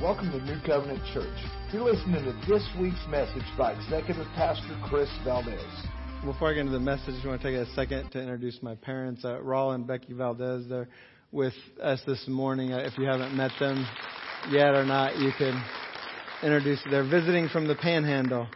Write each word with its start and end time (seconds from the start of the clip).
Welcome 0.00 0.32
to 0.32 0.40
New 0.44 0.60
Covenant 0.66 1.00
Church. 1.14 1.32
You're 1.72 1.84
listening 1.84 2.24
to 2.24 2.32
this 2.48 2.62
week's 2.80 3.06
message 3.08 3.44
by 3.56 3.72
Executive 3.72 4.26
Pastor 4.34 4.76
Chris 4.84 5.08
Valdez. 5.24 5.60
Before 6.24 6.50
I 6.50 6.54
get 6.54 6.60
into 6.60 6.72
the 6.72 6.80
message, 6.80 7.14
I 7.24 7.28
want 7.28 7.40
to 7.40 7.50
take 7.50 7.56
a 7.56 7.72
second 7.74 8.10
to 8.10 8.20
introduce 8.20 8.60
my 8.60 8.74
parents, 8.74 9.24
uh, 9.24 9.38
Raul 9.40 9.74
and 9.74 9.86
Becky 9.86 10.12
Valdez. 10.12 10.68
They're 10.68 10.88
with 11.32 11.54
us 11.80 12.00
this 12.06 12.26
morning. 12.26 12.72
Uh, 12.72 12.78
if 12.78 12.98
you 12.98 13.04
haven't 13.04 13.36
met 13.36 13.52
them 13.60 13.86
yet 14.50 14.74
or 14.74 14.84
not, 14.84 15.16
you 15.16 15.30
can 15.38 15.64
introduce. 16.42 16.80
They're 16.90 17.08
visiting 17.08 17.48
from 17.48 17.68
the 17.68 17.76
Panhandle, 17.76 18.48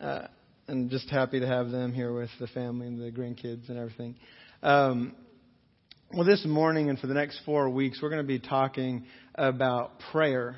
uh, 0.00 0.28
and 0.68 0.88
just 0.88 1.10
happy 1.10 1.40
to 1.40 1.46
have 1.46 1.70
them 1.70 1.92
here 1.92 2.12
with 2.12 2.30
the 2.38 2.46
family 2.46 2.86
and 2.86 3.00
the 3.00 3.10
grandkids 3.10 3.68
and 3.68 3.76
everything. 3.76 4.14
Um, 4.62 5.16
well, 6.12 6.26
this 6.26 6.44
morning 6.44 6.90
and 6.90 6.98
for 6.98 7.06
the 7.06 7.14
next 7.14 7.40
four 7.44 7.70
weeks, 7.70 8.00
we're 8.02 8.10
going 8.10 8.22
to 8.22 8.26
be 8.26 8.40
talking 8.40 9.06
about 9.40 9.98
prayer. 10.12 10.56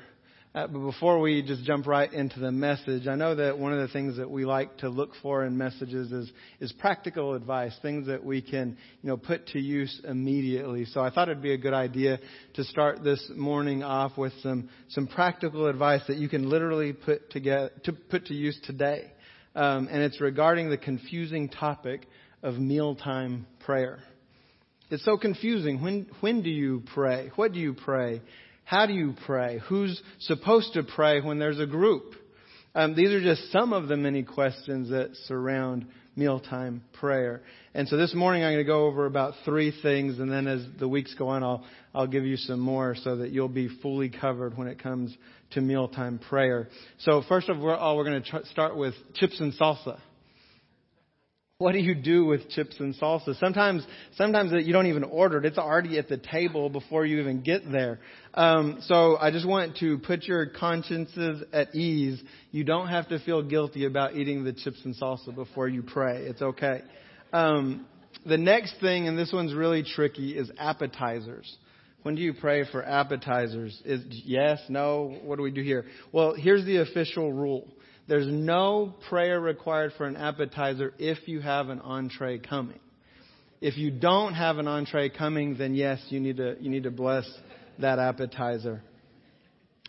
Uh, 0.53 0.67
but 0.67 0.79
before 0.79 1.19
we 1.19 1.41
just 1.41 1.63
jump 1.63 1.87
right 1.87 2.11
into 2.11 2.39
the 2.39 2.51
message, 2.51 3.07
I 3.07 3.15
know 3.15 3.33
that 3.33 3.57
one 3.57 3.71
of 3.71 3.79
the 3.79 3.87
things 3.87 4.17
that 4.17 4.29
we 4.29 4.45
like 4.45 4.77
to 4.79 4.89
look 4.89 5.11
for 5.21 5.45
in 5.45 5.57
messages 5.57 6.11
is, 6.11 6.31
is 6.59 6.71
practical 6.73 7.33
advice, 7.33 7.73
things 7.81 8.07
that 8.07 8.23
we 8.23 8.41
can, 8.41 8.77
you 9.01 9.09
know, 9.09 9.17
put 9.17 9.47
to 9.47 9.59
use 9.59 10.01
immediately. 10.03 10.83
So 10.85 10.99
I 10.99 11.09
thought 11.09 11.29
it'd 11.29 11.41
be 11.41 11.53
a 11.53 11.57
good 11.57 11.73
idea 11.73 12.19
to 12.55 12.63
start 12.65 13.03
this 13.03 13.31
morning 13.33 13.83
off 13.83 14.17
with 14.17 14.33
some, 14.43 14.69
some 14.89 15.07
practical 15.07 15.67
advice 15.67 16.01
that 16.09 16.17
you 16.17 16.27
can 16.27 16.49
literally 16.49 16.91
put 16.91 17.31
together, 17.31 17.71
to 17.85 17.93
put 17.93 18.25
to 18.25 18.33
use 18.33 18.59
today. 18.65 19.11
Um, 19.55 19.87
and 19.89 20.03
it's 20.03 20.19
regarding 20.19 20.69
the 20.69 20.77
confusing 20.77 21.47
topic 21.47 22.05
of 22.43 22.55
mealtime 22.55 23.47
prayer. 23.65 23.99
It's 24.91 25.05
so 25.05 25.17
confusing. 25.17 25.81
When, 25.81 26.07
when 26.19 26.43
do 26.43 26.49
you 26.49 26.83
pray? 26.93 27.31
What 27.35 27.53
do 27.53 27.59
you 27.59 27.73
pray? 27.73 28.21
How 28.65 28.85
do 28.85 28.93
you 28.93 29.13
pray? 29.25 29.59
Who's 29.67 30.01
supposed 30.19 30.73
to 30.73 30.83
pray 30.83 31.21
when 31.21 31.39
there's 31.39 31.59
a 31.59 31.65
group? 31.65 32.15
Um, 32.75 32.95
these 32.95 33.09
are 33.09 33.21
just 33.21 33.51
some 33.51 33.73
of 33.73 33.87
the 33.87 33.97
many 33.97 34.23
questions 34.23 34.89
that 34.89 35.11
surround 35.27 35.85
mealtime 36.15 36.83
prayer. 36.93 37.41
And 37.73 37.87
so 37.87 37.97
this 37.97 38.13
morning 38.13 38.43
I'm 38.43 38.53
going 38.53 38.65
to 38.65 38.67
go 38.67 38.85
over 38.85 39.05
about 39.05 39.33
three 39.45 39.73
things, 39.81 40.19
and 40.19 40.31
then 40.31 40.47
as 40.47 40.65
the 40.79 40.87
weeks 40.87 41.13
go 41.15 41.27
on, 41.27 41.43
I'll 41.43 41.63
I'll 41.93 42.07
give 42.07 42.23
you 42.23 42.37
some 42.37 42.59
more 42.59 42.95
so 42.95 43.17
that 43.17 43.31
you'll 43.31 43.47
be 43.47 43.69
fully 43.81 44.09
covered 44.09 44.57
when 44.57 44.67
it 44.67 44.81
comes 44.81 45.15
to 45.51 45.61
mealtime 45.61 46.19
prayer. 46.29 46.69
So 46.99 47.21
first 47.27 47.49
of 47.49 47.63
all, 47.63 47.97
we're 47.97 48.05
going 48.05 48.23
to 48.23 48.29
tr- 48.29 48.45
start 48.51 48.75
with 48.75 48.95
chips 49.15 49.39
and 49.39 49.53
salsa 49.53 49.99
what 51.63 51.71
do 51.71 51.79
you 51.79 51.95
do 51.95 52.25
with 52.25 52.49
chips 52.49 52.75
and 52.79 52.93
salsa? 52.95 53.39
Sometimes, 53.39 53.87
sometimes 54.17 54.51
you 54.65 54.73
don't 54.73 54.87
even 54.87 55.05
order 55.05 55.37
it. 55.37 55.45
It's 55.45 55.57
already 55.57 55.97
at 55.97 56.09
the 56.09 56.17
table 56.17 56.69
before 56.69 57.05
you 57.05 57.21
even 57.21 57.41
get 57.41 57.71
there. 57.71 57.99
Um, 58.33 58.79
so 58.81 59.15
I 59.17 59.31
just 59.31 59.47
want 59.47 59.77
to 59.77 59.97
put 59.99 60.23
your 60.23 60.47
consciences 60.47 61.41
at 61.53 61.73
ease. 61.73 62.21
You 62.51 62.65
don't 62.65 62.89
have 62.89 63.07
to 63.09 63.19
feel 63.19 63.41
guilty 63.43 63.85
about 63.85 64.13
eating 64.17 64.43
the 64.43 64.51
chips 64.51 64.81
and 64.83 64.93
salsa 64.93 65.33
before 65.33 65.69
you 65.69 65.83
pray. 65.83 66.25
It's 66.25 66.41
okay. 66.41 66.81
Um, 67.31 67.87
the 68.25 68.37
next 68.37 68.75
thing, 68.81 69.07
and 69.07 69.17
this 69.17 69.31
one's 69.31 69.53
really 69.53 69.83
tricky, 69.83 70.37
is 70.37 70.51
appetizers. 70.59 71.55
When 72.01 72.15
do 72.15 72.21
you 72.21 72.33
pray 72.33 72.69
for 72.69 72.83
appetizers? 72.83 73.81
Is 73.85 74.03
yes, 74.09 74.59
no? 74.67 75.17
What 75.23 75.37
do 75.37 75.43
we 75.43 75.51
do 75.51 75.63
here? 75.63 75.85
Well, 76.11 76.35
here's 76.37 76.65
the 76.65 76.81
official 76.81 77.31
rule. 77.31 77.69
There's 78.07 78.27
no 78.27 78.93
prayer 79.09 79.39
required 79.39 79.93
for 79.97 80.05
an 80.05 80.17
appetizer 80.17 80.93
if 80.99 81.27
you 81.27 81.39
have 81.39 81.69
an 81.69 81.79
entree 81.79 82.37
coming. 82.37 82.79
If 83.61 83.77
you 83.77 83.91
don't 83.91 84.33
have 84.33 84.57
an 84.57 84.67
entree 84.67 85.09
coming, 85.09 85.57
then 85.57 85.73
yes, 85.73 85.99
you 86.09 86.19
need 86.19 86.37
to, 86.37 86.57
you 86.59 86.69
need 86.69 86.83
to 86.83 86.91
bless 86.91 87.29
that 87.79 87.99
appetizer. 87.99 88.81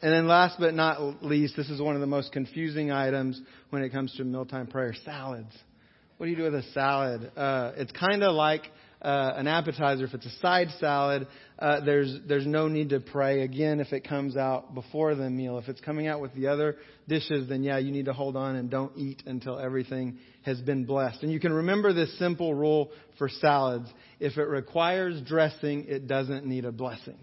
And 0.01 0.13
then 0.13 0.29
last 0.29 0.61
but 0.61 0.75
not 0.75 1.25
least, 1.25 1.57
this 1.57 1.71
is 1.71 1.81
one 1.81 1.95
of 1.97 2.01
the 2.01 2.07
most 2.07 2.31
confusing 2.31 2.93
items 2.93 3.41
when 3.71 3.83
it 3.83 3.91
comes 3.91 4.15
to 4.17 4.25
mealtime 4.25 4.69
prayer, 4.69 4.95
salads. 5.05 5.53
What 6.17 6.27
do 6.27 6.31
you 6.31 6.37
do 6.37 6.45
with 6.45 6.55
a 6.55 6.63
salad? 6.73 7.33
Uh, 7.37 7.73
it's 7.77 7.91
kind 7.93 8.23
of 8.23 8.35
like 8.35 8.63
uh, 9.05 9.35
an 9.37 9.47
appetizer, 9.47 10.05
if 10.05 10.15
it's 10.15 10.25
a 10.25 10.39
side 10.41 10.69
salad, 10.81 11.29
uh, 11.59 11.85
there's 11.85 12.19
there's 12.27 12.47
no 12.47 12.69
need 12.69 12.89
to 12.89 13.01
pray 13.01 13.43
again 13.43 13.79
if 13.79 13.93
it 13.93 14.09
comes 14.09 14.37
out 14.37 14.75
before 14.75 15.15
the 15.15 15.29
meal. 15.29 15.59
If 15.59 15.69
it's 15.69 15.81
coming 15.81 16.07
out 16.07 16.23
with 16.23 16.35
the 16.35 16.47
other 16.47 16.77
dishes, 17.07 17.49
then 17.49 17.63
yeah, 17.63 17.77
you 17.77 17.93
need 17.93 18.07
to 18.07 18.15
hold 18.15 18.35
on 18.35 18.57
and 18.57 18.71
don't 18.71 18.97
eat 18.97 19.23
until 19.27 19.59
everything 19.59 20.19
has 20.43 20.59
been 20.63 20.87
blessed. 20.87 21.23
And 21.23 21.31
you 21.31 21.39
can 21.39 21.53
remember 21.53 21.93
this 21.93 22.19
simple 22.19 22.55
rule 22.55 22.91
for 23.19 23.29
salads: 23.29 23.89
if 24.21 24.39
it 24.39 24.45
requires 24.49 25.21
dressing, 25.21 25.85
it 25.87 26.09
doesn't 26.09 26.47
need 26.47 26.65
a 26.65 26.73
blessing. 26.73 27.19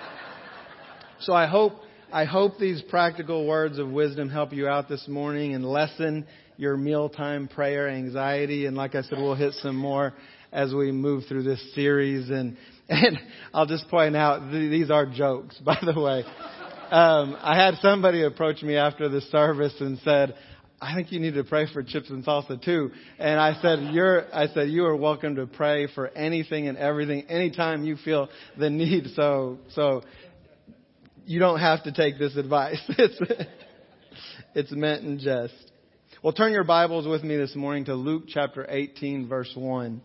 so 1.20 1.32
I 1.32 1.46
hope 1.46 1.72
I 2.12 2.24
hope 2.26 2.58
these 2.58 2.80
practical 2.82 3.44
words 3.44 3.78
of 3.78 3.88
wisdom 3.90 4.28
help 4.30 4.52
you 4.52 4.68
out 4.68 4.88
this 4.88 5.08
morning 5.08 5.54
and 5.54 5.64
lessen 5.64 6.26
your 6.56 6.76
mealtime 6.76 7.48
prayer 7.48 7.88
anxiety. 7.88 8.66
And 8.66 8.76
like 8.76 8.94
I 8.94 9.02
said, 9.02 9.18
we'll 9.18 9.34
hit 9.34 9.54
some 9.54 9.76
more 9.76 10.12
as 10.52 10.74
we 10.74 10.92
move 10.92 11.24
through 11.28 11.44
this 11.44 11.74
series. 11.74 12.30
And, 12.30 12.56
and 12.88 13.18
I'll 13.54 13.66
just 13.66 13.88
point 13.88 14.16
out, 14.16 14.50
these 14.50 14.90
are 14.90 15.06
jokes, 15.06 15.56
by 15.64 15.78
the 15.82 15.98
way. 15.98 16.24
Um, 16.90 17.36
I 17.40 17.56
had 17.56 17.76
somebody 17.82 18.24
approach 18.24 18.62
me 18.62 18.76
after 18.76 19.08
the 19.08 19.20
service 19.20 19.74
and 19.78 19.98
said, 20.04 20.34
I 20.82 20.94
think 20.94 21.12
you 21.12 21.20
need 21.20 21.34
to 21.34 21.44
pray 21.44 21.66
for 21.72 21.82
chips 21.82 22.08
and 22.08 22.24
salsa 22.24 22.62
too. 22.62 22.90
And 23.18 23.38
I 23.38 23.60
said, 23.60 23.92
you're, 23.92 24.34
I 24.34 24.48
said, 24.48 24.70
you 24.70 24.86
are 24.86 24.96
welcome 24.96 25.36
to 25.36 25.46
pray 25.46 25.88
for 25.94 26.08
anything 26.08 26.68
and 26.68 26.78
everything, 26.78 27.26
anytime 27.28 27.84
you 27.84 27.96
feel 27.96 28.28
the 28.58 28.70
need. 28.70 29.08
So, 29.14 29.58
so 29.74 30.02
you 31.26 31.38
don't 31.38 31.60
have 31.60 31.84
to 31.84 31.92
take 31.92 32.18
this 32.18 32.36
advice. 32.36 32.80
It's, 34.52 34.70
it's 34.70 34.72
meant 34.72 35.04
in 35.04 35.20
jest. 35.20 35.54
Well, 36.24 36.32
turn 36.32 36.52
your 36.52 36.64
Bibles 36.64 37.06
with 37.06 37.22
me 37.22 37.36
this 37.36 37.54
morning 37.54 37.84
to 37.84 37.94
Luke 37.94 38.24
chapter 38.26 38.66
18 38.68 39.28
verse 39.28 39.52
1 39.54 40.00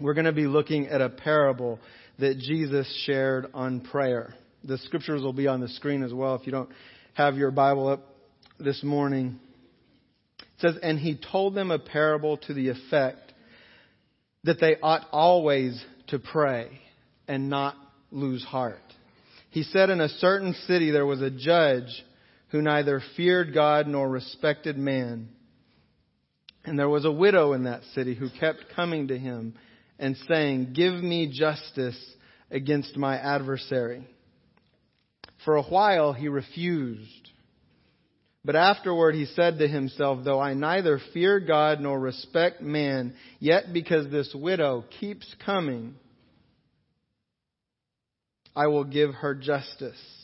we're 0.00 0.14
going 0.14 0.26
to 0.26 0.32
be 0.32 0.46
looking 0.46 0.88
at 0.88 1.00
a 1.00 1.08
parable 1.08 1.78
that 2.18 2.38
Jesus 2.38 2.86
shared 3.06 3.46
on 3.54 3.80
prayer. 3.80 4.34
The 4.64 4.78
scriptures 4.78 5.22
will 5.22 5.32
be 5.32 5.46
on 5.46 5.60
the 5.60 5.68
screen 5.68 6.02
as 6.02 6.12
well 6.12 6.34
if 6.34 6.46
you 6.46 6.52
don't 6.52 6.70
have 7.14 7.36
your 7.36 7.50
Bible 7.50 7.88
up 7.88 8.02
this 8.58 8.82
morning. 8.82 9.38
It 10.38 10.46
says, 10.58 10.76
And 10.82 10.98
he 10.98 11.18
told 11.30 11.54
them 11.54 11.70
a 11.70 11.78
parable 11.78 12.38
to 12.38 12.54
the 12.54 12.70
effect 12.70 13.32
that 14.44 14.60
they 14.60 14.76
ought 14.82 15.06
always 15.12 15.82
to 16.08 16.18
pray 16.18 16.80
and 17.28 17.48
not 17.48 17.76
lose 18.10 18.44
heart. 18.44 18.78
He 19.50 19.62
said, 19.62 19.90
In 19.90 20.00
a 20.00 20.08
certain 20.08 20.54
city 20.66 20.90
there 20.90 21.06
was 21.06 21.22
a 21.22 21.30
judge 21.30 22.04
who 22.48 22.62
neither 22.62 23.00
feared 23.16 23.54
God 23.54 23.86
nor 23.86 24.08
respected 24.08 24.76
man. 24.76 25.28
And 26.64 26.78
there 26.78 26.88
was 26.88 27.04
a 27.04 27.12
widow 27.12 27.52
in 27.52 27.64
that 27.64 27.82
city 27.94 28.14
who 28.14 28.28
kept 28.40 28.64
coming 28.74 29.08
to 29.08 29.18
him 29.18 29.54
and 29.98 30.16
saying, 30.28 30.72
Give 30.74 30.94
me 30.94 31.32
justice 31.32 31.98
against 32.50 32.96
my 32.96 33.16
adversary. 33.16 34.06
For 35.44 35.56
a 35.56 35.62
while 35.62 36.12
he 36.12 36.28
refused. 36.28 37.30
But 38.44 38.56
afterward 38.56 39.14
he 39.14 39.26
said 39.26 39.58
to 39.58 39.68
himself, 39.68 40.24
Though 40.24 40.40
I 40.40 40.54
neither 40.54 41.00
fear 41.12 41.40
God 41.40 41.80
nor 41.80 41.98
respect 41.98 42.60
man, 42.60 43.14
yet 43.38 43.72
because 43.72 44.10
this 44.10 44.34
widow 44.34 44.84
keeps 45.00 45.26
coming, 45.44 45.94
I 48.54 48.66
will 48.66 48.84
give 48.84 49.14
her 49.14 49.34
justice 49.34 50.23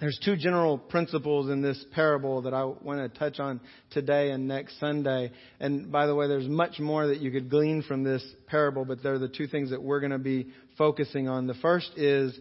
There's 0.00 0.18
two 0.24 0.36
general 0.36 0.78
principles 0.78 1.50
in 1.50 1.60
this 1.60 1.84
parable 1.92 2.42
that 2.42 2.54
I 2.54 2.64
want 2.64 3.00
to 3.00 3.18
touch 3.18 3.38
on 3.38 3.60
today 3.90 4.30
and 4.30 4.48
next 4.48 4.80
Sunday. 4.80 5.30
And 5.60 5.92
by 5.92 6.06
the 6.06 6.14
way, 6.14 6.26
there's 6.26 6.48
much 6.48 6.80
more 6.80 7.08
that 7.08 7.20
you 7.20 7.30
could 7.30 7.50
glean 7.50 7.82
from 7.82 8.02
this 8.02 8.24
parable, 8.46 8.86
but 8.86 9.02
they're 9.02 9.18
the 9.18 9.28
two 9.28 9.46
things 9.46 9.70
that 9.70 9.82
we're 9.82 10.00
going 10.00 10.12
to 10.12 10.18
be 10.18 10.48
focusing 10.78 11.28
on. 11.28 11.46
The 11.46 11.54
first 11.54 11.90
is 11.98 12.36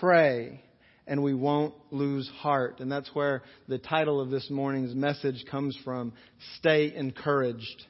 pray 0.00 0.64
and 1.06 1.22
we 1.22 1.34
won't 1.34 1.74
lose 1.92 2.28
heart. 2.38 2.80
And 2.80 2.90
that's 2.90 3.10
where 3.14 3.42
the 3.68 3.78
title 3.78 4.20
of 4.20 4.30
this 4.30 4.50
morning's 4.50 4.94
message 4.94 5.44
comes 5.48 5.78
from. 5.84 6.14
Stay 6.58 6.92
encouraged. 6.96 7.84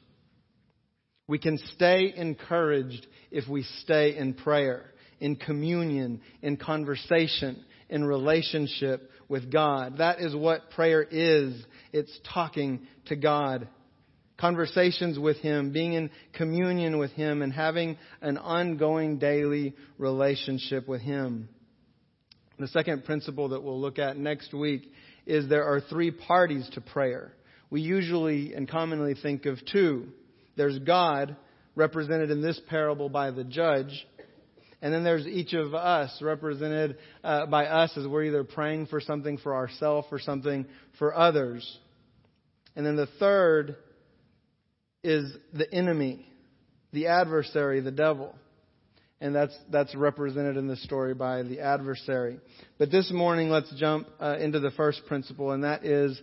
We 1.29 1.39
can 1.39 1.57
stay 1.75 2.13
encouraged 2.15 3.07
if 3.31 3.49
we 3.49 3.63
stay 3.81 4.17
in 4.17 4.35
prayer, 4.35 4.93
in 5.19 5.37
communion, 5.37 6.21
in 6.43 6.59
conversation, 6.59 7.65
in 7.89 8.05
relationship 8.05 9.11
with 9.29 9.51
God. 9.51 9.99
That 9.99 10.21
is 10.21 10.35
what 10.35 10.71
prayer 10.71 11.03
is. 11.03 11.55
It's 11.93 12.19
talking 12.33 12.87
to 13.07 13.17
God. 13.17 13.69
Conversations 14.37 15.19
with 15.19 15.37
Him, 15.39 15.73
being 15.73 15.93
in 15.93 16.11
communion 16.33 16.99
with 16.99 17.13
Him, 17.13 17.43
and 17.43 17.53
having 17.53 17.97
an 18.21 18.37
ongoing 18.37 19.19
daily 19.19 19.75
relationship 19.99 20.89
with 20.89 21.01
Him. 21.01 21.49
The 22.59 22.69
second 22.69 23.05
principle 23.05 23.51
that 23.51 23.63
we'll 23.63 23.81
look 23.81 23.99
at 23.99 24.17
next 24.17 24.53
week 24.53 24.93
is 25.27 25.49
there 25.49 25.65
are 25.65 25.81
three 25.81 26.11
parties 26.11 26.69
to 26.75 26.81
prayer. 26.81 27.33
We 27.71 27.81
usually 27.81 28.55
and 28.55 28.69
commonly 28.69 29.15
think 29.21 29.47
of 29.47 29.59
two. 29.73 30.09
There's 30.57 30.79
God, 30.79 31.37
represented 31.75 32.31
in 32.31 32.43
this 32.43 32.61
parable 32.69 33.09
by 33.09 33.31
the 33.31 33.45
judge, 33.45 34.07
and 34.85 34.93
then 34.93 35.03
there's 35.03 35.27
each 35.27 35.55
of 35.55 35.73
us, 35.73 36.21
represented 36.21 36.99
uh, 37.25 37.47
by 37.47 37.65
us 37.65 37.97
as 37.97 38.07
we're 38.07 38.25
either 38.25 38.45
praying 38.45 38.85
for 38.89 39.01
something 39.01 39.39
for 39.39 39.55
ourselves 39.55 40.07
or 40.11 40.19
something 40.19 40.67
for 40.99 41.15
others. 41.15 41.79
And 42.77 42.85
then 42.85 42.95
the 42.95 43.09
third 43.19 43.77
is 45.03 45.33
the 45.55 45.73
enemy, 45.73 46.29
the 46.93 47.07
adversary, 47.07 47.81
the 47.81 47.93
devil. 47.93 48.35
And 49.23 49.35
that's, 49.35 49.59
that's 49.73 49.95
represented 49.95 50.59
in 50.59 50.69
the 50.69 50.77
story 50.77 51.15
by 51.15 51.45
the 51.45 51.61
adversary. 51.61 52.39
But 52.77 52.91
this 52.91 53.11
morning, 53.11 53.49
let's 53.49 53.73
jump 53.79 54.07
uh, 54.21 54.37
into 54.39 54.61
the 54.61 54.71
first 54.73 55.01
principle, 55.07 55.53
and 55.53 55.65
that 55.65 55.87
is 55.87 56.21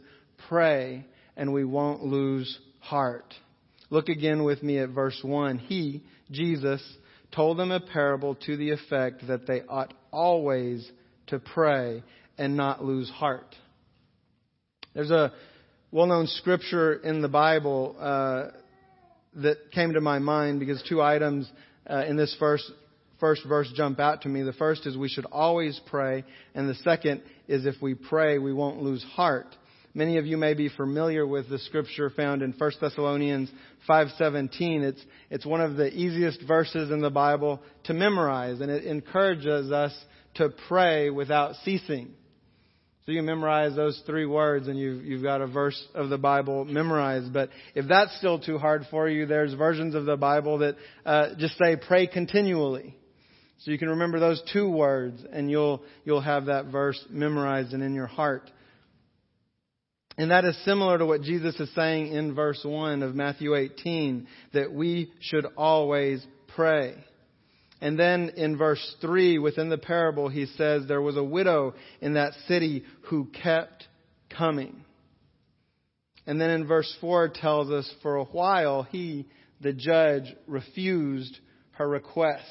pray 0.47 1.07
and 1.35 1.51
we 1.51 1.63
won't 1.63 2.03
lose 2.03 2.59
heart. 2.77 3.33
Look 3.89 4.09
again 4.09 4.43
with 4.43 4.61
me 4.61 4.77
at 4.77 4.89
verse 4.89 5.19
1. 5.23 5.57
He, 5.57 6.03
Jesus, 6.29 6.83
told 7.31 7.57
them 7.57 7.71
a 7.71 7.79
parable 7.79 8.35
to 8.35 8.57
the 8.57 8.71
effect 8.71 9.27
that 9.27 9.47
they 9.47 9.61
ought 9.67 9.93
always 10.11 10.89
to 11.27 11.39
pray 11.39 12.03
and 12.37 12.57
not 12.57 12.83
lose 12.83 13.09
heart. 13.09 13.55
There's 14.93 15.11
a 15.11 15.31
well 15.91 16.07
known 16.07 16.27
scripture 16.27 16.93
in 16.93 17.21
the 17.21 17.29
Bible 17.29 17.95
uh, 17.99 18.47
that 19.35 19.71
came 19.71 19.93
to 19.93 20.01
my 20.01 20.19
mind 20.19 20.59
because 20.59 20.83
two 20.87 21.01
items 21.01 21.49
uh, 21.89 22.03
in 22.07 22.17
this 22.17 22.35
first, 22.39 22.69
first 23.19 23.43
verse 23.47 23.71
jump 23.75 23.99
out 23.99 24.21
to 24.23 24.29
me. 24.29 24.43
The 24.43 24.53
first 24.53 24.85
is 24.85 24.97
we 24.97 25.09
should 25.09 25.25
always 25.25 25.79
pray, 25.89 26.25
and 26.53 26.67
the 26.67 26.75
second 26.75 27.21
is 27.47 27.65
if 27.65 27.75
we 27.81 27.95
pray, 27.95 28.37
we 28.39 28.53
won't 28.53 28.81
lose 28.81 29.03
heart. 29.03 29.55
Many 29.93 30.17
of 30.17 30.25
you 30.25 30.37
may 30.37 30.53
be 30.53 30.69
familiar 30.69 31.27
with 31.27 31.49
the 31.49 31.59
scripture 31.59 32.09
found 32.09 32.41
in 32.41 32.53
1 32.53 32.71
Thessalonians 32.79 33.51
5:17. 33.89 34.83
It's 34.83 35.03
it's 35.29 35.45
one 35.45 35.59
of 35.59 35.75
the 35.75 35.91
easiest 35.93 36.41
verses 36.43 36.91
in 36.91 37.01
the 37.01 37.09
Bible 37.09 37.61
to 37.85 37.93
memorize 37.93 38.61
and 38.61 38.71
it 38.71 38.85
encourages 38.85 39.71
us 39.71 39.93
to 40.35 40.49
pray 40.67 41.09
without 41.09 41.55
ceasing. 41.65 42.13
So 43.05 43.11
you 43.11 43.23
memorize 43.23 43.75
those 43.75 44.01
three 44.05 44.27
words 44.27 44.67
and 44.67 44.77
you've, 44.77 45.03
you've 45.03 45.23
got 45.23 45.41
a 45.41 45.47
verse 45.47 45.81
of 45.95 46.09
the 46.09 46.19
Bible 46.19 46.65
memorized. 46.65 47.33
But 47.33 47.49
if 47.73 47.87
that's 47.87 48.15
still 48.19 48.37
too 48.39 48.59
hard 48.59 48.85
for 48.91 49.09
you, 49.09 49.25
there's 49.25 49.55
versions 49.55 49.95
of 49.95 50.05
the 50.05 50.17
Bible 50.17 50.59
that 50.59 50.75
uh, 51.03 51.29
just 51.37 51.57
say 51.57 51.75
pray 51.75 52.05
continually. 52.05 52.95
So 53.59 53.71
you 53.71 53.79
can 53.79 53.89
remember 53.89 54.19
those 54.19 54.41
two 54.53 54.69
words 54.69 55.23
and 55.31 55.49
you'll, 55.49 55.81
you'll 56.05 56.21
have 56.21 56.45
that 56.45 56.67
verse 56.67 57.03
memorized 57.09 57.73
and 57.73 57.81
in 57.81 57.95
your 57.95 58.07
heart. 58.07 58.49
And 60.17 60.31
that 60.31 60.45
is 60.45 60.57
similar 60.65 60.97
to 60.97 61.05
what 61.05 61.21
Jesus 61.21 61.55
is 61.59 61.73
saying 61.73 62.11
in 62.11 62.35
verse 62.35 62.61
1 62.63 63.01
of 63.01 63.15
Matthew 63.15 63.55
18, 63.55 64.27
that 64.53 64.73
we 64.73 65.11
should 65.21 65.45
always 65.57 66.25
pray. 66.55 66.95
And 67.79 67.97
then 67.97 68.33
in 68.37 68.57
verse 68.57 68.95
3, 69.01 69.39
within 69.39 69.69
the 69.69 69.77
parable, 69.77 70.29
he 70.29 70.45
says 70.45 70.83
there 70.87 71.01
was 71.01 71.17
a 71.17 71.23
widow 71.23 71.73
in 72.01 72.13
that 72.13 72.33
city 72.47 72.83
who 73.03 73.25
kept 73.25 73.87
coming. 74.29 74.83
And 76.27 76.39
then 76.39 76.51
in 76.51 76.67
verse 76.67 76.93
4 77.01 77.29
tells 77.29 77.71
us 77.71 77.91
for 78.03 78.17
a 78.17 78.25
while 78.25 78.83
he, 78.83 79.27
the 79.61 79.73
judge, 79.73 80.25
refused 80.45 81.39
her 81.71 81.87
request. 81.87 82.45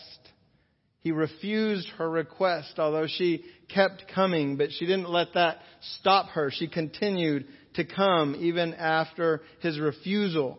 He 1.00 1.12
refused 1.12 1.88
her 1.96 2.10
request, 2.10 2.78
although 2.78 3.06
she 3.06 3.44
kept 3.74 4.04
coming, 4.14 4.56
but 4.56 4.70
she 4.72 4.86
didn't 4.86 5.10
let 5.10 5.34
that 5.34 5.58
stop 5.98 6.30
her. 6.30 6.50
She 6.50 6.68
continued 6.68 7.46
to 7.74 7.84
come 7.84 8.36
even 8.38 8.74
after 8.74 9.42
his 9.60 9.78
refusal. 9.78 10.58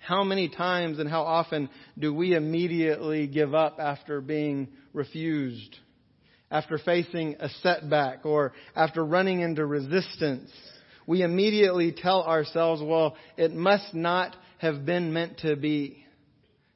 How 0.00 0.24
many 0.24 0.48
times 0.48 0.98
and 0.98 1.08
how 1.08 1.22
often 1.22 1.68
do 1.98 2.12
we 2.14 2.34
immediately 2.34 3.26
give 3.26 3.54
up 3.54 3.78
after 3.78 4.20
being 4.20 4.68
refused? 4.92 5.76
After 6.50 6.78
facing 6.78 7.36
a 7.38 7.48
setback 7.62 8.26
or 8.26 8.52
after 8.74 9.04
running 9.04 9.40
into 9.40 9.64
resistance? 9.64 10.50
We 11.06 11.22
immediately 11.22 11.92
tell 11.92 12.22
ourselves, 12.22 12.82
well, 12.82 13.16
it 13.36 13.52
must 13.52 13.94
not 13.94 14.36
have 14.58 14.84
been 14.84 15.12
meant 15.12 15.38
to 15.38 15.54
be. 15.54 15.99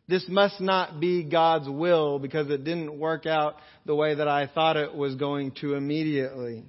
This 0.06 0.26
must 0.28 0.60
not 0.60 1.00
be 1.00 1.24
God's 1.24 1.68
will 1.68 2.18
because 2.18 2.50
it 2.50 2.64
didn't 2.64 2.98
work 2.98 3.24
out 3.26 3.56
the 3.86 3.94
way 3.94 4.14
that 4.14 4.28
I 4.28 4.46
thought 4.46 4.76
it 4.76 4.94
was 4.94 5.14
going 5.14 5.52
to 5.60 5.74
immediately. 5.74 6.64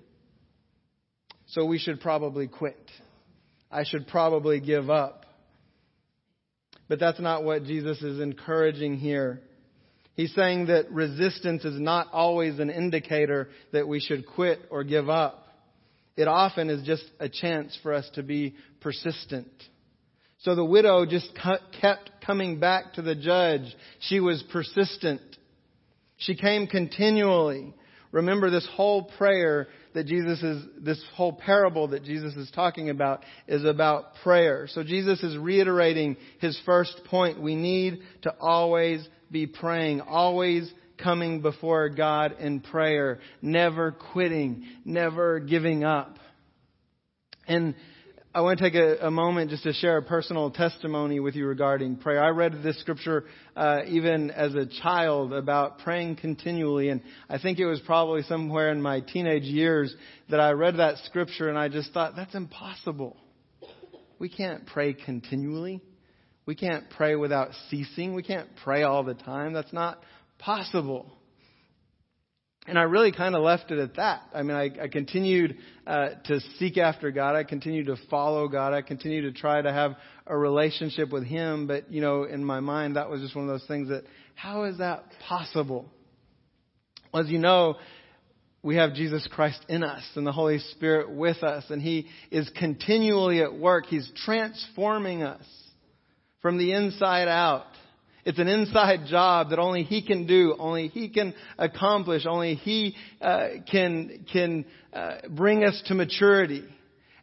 So 1.47 1.65
we 1.65 1.77
should 1.77 1.99
probably 1.99 2.47
quit. 2.47 2.79
I 3.69 3.83
should 3.83 4.07
probably 4.07 4.61
give 4.61 4.89
up. 4.89 5.25
But 6.87 6.99
that's 6.99 7.19
not 7.19 7.43
what 7.43 7.63
Jesus 7.63 8.01
is 8.01 8.21
encouraging 8.21 8.97
here. 8.97 9.41
He's 10.15 10.33
saying 10.33 10.67
that 10.67 10.91
resistance 10.91 11.65
is 11.65 11.79
not 11.79 12.07
always 12.13 12.59
an 12.59 12.69
indicator 12.69 13.49
that 13.73 13.87
we 13.87 13.99
should 13.99 14.25
quit 14.25 14.59
or 14.69 14.83
give 14.85 15.09
up. 15.09 15.45
It 16.15 16.29
often 16.29 16.69
is 16.69 16.85
just 16.85 17.03
a 17.19 17.27
chance 17.27 17.77
for 17.83 17.93
us 17.93 18.09
to 18.15 18.23
be 18.23 18.55
persistent. 18.79 19.51
So 20.45 20.53
the 20.53 20.63
widow 20.63 21.07
just 21.07 21.31
kept 21.81 22.11
coming 22.23 22.59
back 22.59 22.93
to 22.93 23.01
the 23.01 23.15
judge. 23.15 23.63
She 24.01 24.19
was 24.19 24.43
persistent. 24.51 25.21
She 26.17 26.35
came 26.35 26.67
continually. 26.67 27.73
Remember 28.11 28.51
this 28.51 28.67
whole 28.75 29.09
prayer 29.17 29.67
that 29.95 30.05
Jesus 30.05 30.43
is, 30.43 30.63
this 30.79 31.03
whole 31.15 31.33
parable 31.33 31.87
that 31.87 32.03
Jesus 32.03 32.35
is 32.35 32.51
talking 32.51 32.91
about 32.91 33.23
is 33.47 33.65
about 33.65 34.17
prayer. 34.21 34.67
So 34.69 34.83
Jesus 34.83 35.23
is 35.23 35.35
reiterating 35.35 36.15
his 36.39 36.61
first 36.63 36.93
point. 37.05 37.41
We 37.41 37.55
need 37.55 38.01
to 38.21 38.35
always 38.39 39.05
be 39.31 39.47
praying, 39.47 40.01
always 40.01 40.71
coming 41.01 41.41
before 41.41 41.89
God 41.89 42.35
in 42.39 42.59
prayer, 42.59 43.19
never 43.41 43.93
quitting, 44.13 44.63
never 44.85 45.39
giving 45.39 45.83
up. 45.83 46.19
And 47.47 47.73
I 48.35 48.41
want 48.41 48.59
to 48.59 48.65
take 48.65 48.75
a, 48.75 49.07
a, 49.07 49.11
moment 49.11 49.49
just 49.49 49.63
to 49.63 49.71
share 49.71 49.95
a 49.95 50.01
personal 50.01 50.51
testimony 50.51 51.21
with 51.21 51.35
you 51.35 51.47
regarding 51.47 51.95
prayer. 51.95 52.21
I 52.21 52.31
read 52.31 52.63
this 52.63 52.77
scripture 52.81 53.23
uh, 53.55 53.83
even 53.87 54.29
as 54.29 54.53
a 54.55 54.65
child 54.65 55.31
about 55.31 55.79
praying 55.79 56.17
continually, 56.17 56.89
and 56.89 56.99
I 57.29 57.37
think 57.39 57.59
it 57.59 57.65
was 57.65 57.79
probably 57.85 58.23
somewhere 58.23 58.73
in 58.73 58.81
my 58.81 58.99
teenage 58.99 59.43
years 59.43 59.95
that 60.29 60.41
I 60.41 60.51
read 60.51 60.75
that 60.79 60.97
scripture 61.05 61.47
and 61.47 61.57
I 61.57 61.69
just 61.69 61.93
thought, 61.93 62.17
that's 62.17 62.35
impossible. 62.35 63.15
We 64.19 64.27
can't 64.27 64.65
pray 64.65 64.93
continually. 64.93 65.79
We 66.45 66.55
can't 66.55 66.89
pray 66.89 67.15
without 67.15 67.51
ceasing. 67.69 68.15
We 68.15 68.23
can't 68.23 68.49
pray 68.65 68.83
all 68.83 69.05
the 69.05 69.13
time. 69.13 69.53
That's 69.53 69.71
not 69.71 70.03
possible 70.39 71.09
and 72.67 72.79
I 72.79 72.83
really 72.83 73.11
kind 73.11 73.35
of 73.35 73.43
left 73.43 73.71
it 73.71 73.77
at 73.77 73.95
that. 73.97 74.23
I 74.33 74.41
mean, 74.41 74.57
I, 74.57 74.71
I 74.83 74.87
continued 74.87 75.57
uh, 75.85 76.09
to 76.25 76.39
seek 76.57 76.77
after 76.77 77.11
God. 77.11 77.35
I 77.35 77.43
continued 77.43 77.87
to 77.87 77.95
follow 78.09 78.47
God. 78.47 78.73
I 78.73 78.81
continued 78.81 79.33
to 79.33 79.39
try 79.39 79.61
to 79.61 79.71
have 79.71 79.95
a 80.25 80.35
relationship 80.35 81.11
with 81.11 81.25
Him. 81.25 81.67
But, 81.67 81.91
you 81.91 82.01
know, 82.01 82.23
in 82.23 82.43
my 82.43 82.59
mind, 82.61 82.95
that 82.95 83.09
was 83.09 83.21
just 83.21 83.35
one 83.35 83.45
of 83.45 83.51
those 83.51 83.67
things 83.67 83.89
that, 83.89 84.03
how 84.33 84.63
is 84.63 84.79
that 84.79 85.05
possible? 85.27 85.85
Well, 87.13 87.23
as 87.23 87.29
you 87.29 87.37
know, 87.37 87.75
we 88.63 88.77
have 88.77 88.95
Jesus 88.95 89.27
Christ 89.31 89.63
in 89.69 89.83
us 89.83 90.03
and 90.15 90.25
the 90.25 90.31
Holy 90.31 90.57
Spirit 90.57 91.11
with 91.11 91.43
us, 91.43 91.65
and 91.69 91.79
He 91.79 92.07
is 92.31 92.49
continually 92.57 93.41
at 93.41 93.53
work. 93.53 93.85
He's 93.85 94.11
transforming 94.25 95.21
us 95.21 95.45
from 96.41 96.57
the 96.57 96.73
inside 96.73 97.27
out. 97.27 97.67
It's 98.25 98.39
an 98.39 98.47
inside 98.47 99.05
job 99.07 99.51
that 99.51 99.59
only 99.59 99.83
He 99.83 100.01
can 100.01 100.25
do, 100.25 100.55
only 100.57 100.87
He 100.87 101.09
can 101.09 101.35
accomplish, 101.59 102.25
only 102.25 102.55
He 102.55 102.95
uh, 103.21 103.49
can 103.71 104.25
can 104.31 104.65
uh, 104.91 105.17
bring 105.29 105.63
us 105.63 105.81
to 105.87 105.93
maturity. 105.93 106.63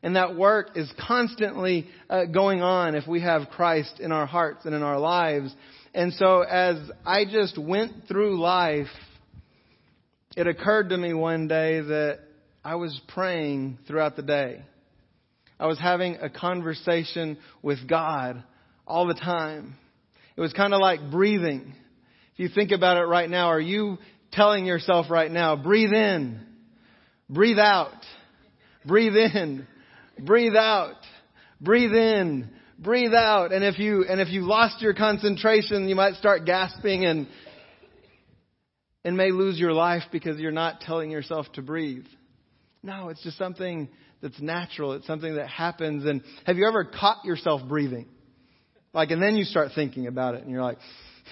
And 0.05 0.17
that 0.17 0.37
work 0.37 0.77
is 0.77 0.93
constantly 1.07 1.89
uh, 2.09 2.27
going 2.27 2.63
on 2.63 2.95
if 2.95 3.07
we 3.07 3.21
have 3.21 3.49
Christ 3.51 4.01
in 4.01 4.13
our 4.13 4.27
hearts 4.27 4.65
and 4.65 4.75
in 4.75 4.83
our 4.83 4.99
lives. 4.99 5.55
And 5.95 6.13
so 6.15 6.41
as 6.41 6.77
I 7.05 7.25
just 7.25 7.59
went 7.59 8.09
through 8.09 8.41
life, 8.41 8.89
it 10.37 10.47
occurred 10.47 10.89
to 10.89 10.97
me 10.97 11.15
one 11.15 11.47
day 11.47 11.81
that 11.81 12.21
I 12.65 12.77
was 12.77 12.99
praying 13.09 13.79
throughout 13.87 14.17
the 14.17 14.23
day. 14.23 14.63
I 15.59 15.67
was 15.67 15.79
having 15.79 16.17
a 16.17 16.31
conversation 16.31 17.39
with 17.61 17.89
God 17.89 18.43
all 18.87 19.07
the 19.07 19.15
time. 19.15 19.77
It 20.37 20.41
was 20.41 20.53
kind 20.53 20.75
of 20.75 20.81
like 20.81 21.11
breathing. 21.11 21.75
If 22.35 22.39
you 22.39 22.49
think 22.49 22.73
about 22.73 22.97
it 22.97 23.05
right 23.05 23.29
now, 23.29 23.49
are 23.49 23.61
you 23.61 23.99
telling 24.33 24.65
yourself 24.65 25.11
right 25.11 25.31
now, 25.31 25.57
breathe 25.57 25.93
in, 25.93 26.41
breathe 27.29 27.59
out, 27.59 27.93
breathe 28.87 29.15
in, 29.15 29.67
breathe 30.19 30.57
out, 30.57 30.97
breathe 31.61 31.93
in, 31.93 32.51
breathe 32.79 33.15
out. 33.15 33.53
And 33.53 33.63
if 33.65 33.79
you, 33.79 34.05
and 34.09 34.21
if 34.21 34.29
you 34.29 34.43
lost 34.43 34.81
your 34.81 34.95
concentration, 34.95 35.89
you 35.89 35.95
might 35.95 36.15
start 36.15 36.47
gasping 36.47 37.05
and, 37.05 37.29
and 39.05 39.17
may 39.17 39.31
lose 39.31 39.59
your 39.59 39.73
life 39.73 40.05
because 40.11 40.39
you're 40.39 40.51
not 40.51 40.81
telling 40.81 41.11
yourself 41.11 41.47
to 41.55 41.63
breathe. 41.63 42.07
No, 42.83 43.11
it's 43.11 43.23
just 43.23 43.39
something 43.39 43.89
that's 44.23 44.41
natural. 44.41 44.95
It's 44.95 45.07
something 45.07 45.37
that 45.37 45.49
happens. 45.49 46.05
And 46.05 46.23
have 46.47 46.57
you 46.57 46.67
ever 46.67 46.85
caught 46.85 47.25
yourself 47.25 47.63
breathing? 47.69 48.09
Like, 48.93 49.11
and 49.11 49.23
then 49.23 49.37
you 49.37 49.45
start 49.45 49.71
thinking 49.75 50.07
about 50.07 50.35
it 50.35 50.43
and 50.43 50.51
you're 50.51 50.63
like, 50.63 50.79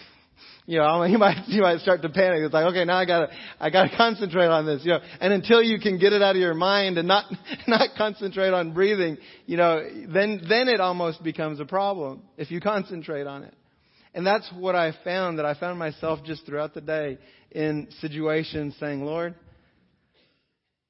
you 0.67 0.79
know, 0.79 1.03
you 1.05 1.19
might, 1.19 1.47
you 1.47 1.63
might 1.63 1.81
start 1.81 2.03
to 2.03 2.09
panic. 2.09 2.41
It's 2.43 2.55
like, 2.55 2.67
okay, 2.67 2.85
now 2.85 2.97
I 2.97 3.05
gotta, 3.05 3.29
I 3.59 3.71
gotta 3.71 3.91
concentrate 3.97 4.47
on 4.47 4.67
this, 4.67 4.83
you 4.85 4.93
know, 4.93 5.01
and 5.21 5.33
until 5.33 5.63
you 5.63 5.79
can 5.79 5.99
get 5.99 6.13
it 6.13 6.23
out 6.23 6.37
of 6.37 6.41
your 6.41 6.55
mind 6.55 6.99
and 6.99 7.07
not, 7.07 7.25
not 7.67 7.91
concentrate 7.97 8.53
on 8.53 8.73
breathing, 8.73 9.19
you 9.47 9.57
know, 9.57 9.83
then, 10.13 10.43
then 10.49 10.69
it 10.69 10.81
almost 10.81 11.23
becomes 11.23 11.61
a 11.61 11.65
problem 11.67 12.23
if 12.37 12.51
you 12.51 12.61
concentrate 12.61 13.27
on 13.27 13.43
it. 13.45 13.55
And 14.13 14.27
that's 14.27 14.51
what 14.57 14.75
I 14.75 14.93
found 15.05 15.39
that 15.39 15.47
I 15.47 15.55
found 15.55 15.79
myself 15.79 16.25
just 16.25 16.45
throughout 16.45 16.75
the 16.75 16.81
day 16.81 17.19
in 17.53 17.87
situations 18.01 18.75
saying, 18.81 19.05
Lord, 19.05 19.37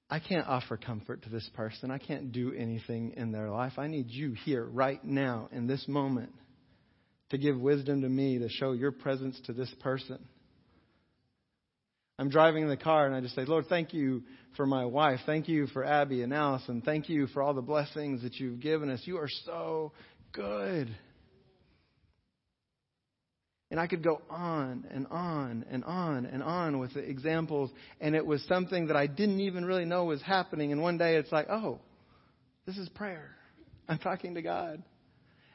I 0.09 0.21
can't 0.21 0.49
offer 0.49 0.79
comfort 0.79 1.23
to 1.25 1.29
this 1.29 1.49
person. 1.55 1.91
I 1.91 1.99
can't 1.99 2.33
do 2.33 2.55
anything 2.55 3.12
in 3.17 3.31
their 3.31 3.50
life. 3.50 3.75
I 3.77 3.89
need 3.89 4.07
you 4.09 4.33
here 4.33 4.65
right 4.65 5.05
now 5.05 5.50
in 5.53 5.67
this 5.67 5.87
moment 5.87 6.33
to 7.30 7.38
give 7.38 7.58
wisdom 7.58 8.02
to 8.02 8.08
me 8.08 8.38
to 8.38 8.49
show 8.49 8.72
your 8.72 8.92
presence 8.92 9.40
to 9.46 9.52
this 9.52 9.72
person. 9.80 10.18
I'm 12.18 12.28
driving 12.28 12.62
in 12.62 12.68
the 12.68 12.76
car 12.76 13.06
and 13.06 13.14
I 13.14 13.20
just 13.20 13.34
say, 13.34 13.46
Lord, 13.46 13.66
thank 13.68 13.94
you 13.94 14.22
for 14.56 14.66
my 14.66 14.84
wife. 14.84 15.20
Thank 15.25 15.49
you 15.49 15.66
for 15.68 15.84
Abby 15.84 16.22
and 16.22 16.34
Allison. 16.34 16.82
Thank 16.82 17.08
you 17.08 17.26
for 17.28 17.42
all 17.42 17.54
the 17.54 17.62
blessings 17.62 18.22
that 18.22 18.34
you've 18.37 18.60
given 18.60 18.90
us. 18.90 19.00
You 19.04 19.16
are 19.16 19.28
so 19.46 19.92
good. 20.32 20.94
And 23.70 23.78
I 23.78 23.87
could 23.87 24.02
go 24.02 24.20
on 24.28 24.84
and 24.90 25.06
on 25.06 25.64
and 25.70 25.84
on 25.84 26.26
and 26.26 26.42
on 26.42 26.78
with 26.78 26.92
the 26.92 27.00
examples. 27.00 27.70
And 28.00 28.14
it 28.16 28.26
was 28.26 28.44
something 28.49 28.88
that 28.88 28.96
I 28.96 29.06
didn't 29.06 29.40
even 29.40 29.64
really 29.64 29.84
know 29.84 30.04
was 30.04 30.20
happening. 30.20 30.72
And 30.72 30.82
one 30.82 30.99
day 30.99 31.16
it's 31.16 31.30
like, 31.30 31.49
oh, 31.49 31.78
this 32.66 32.76
is 32.76 32.88
prayer. 32.90 33.30
I'm 33.88 33.99
talking 33.99 34.34
to 34.34 34.42
God. 34.42 34.82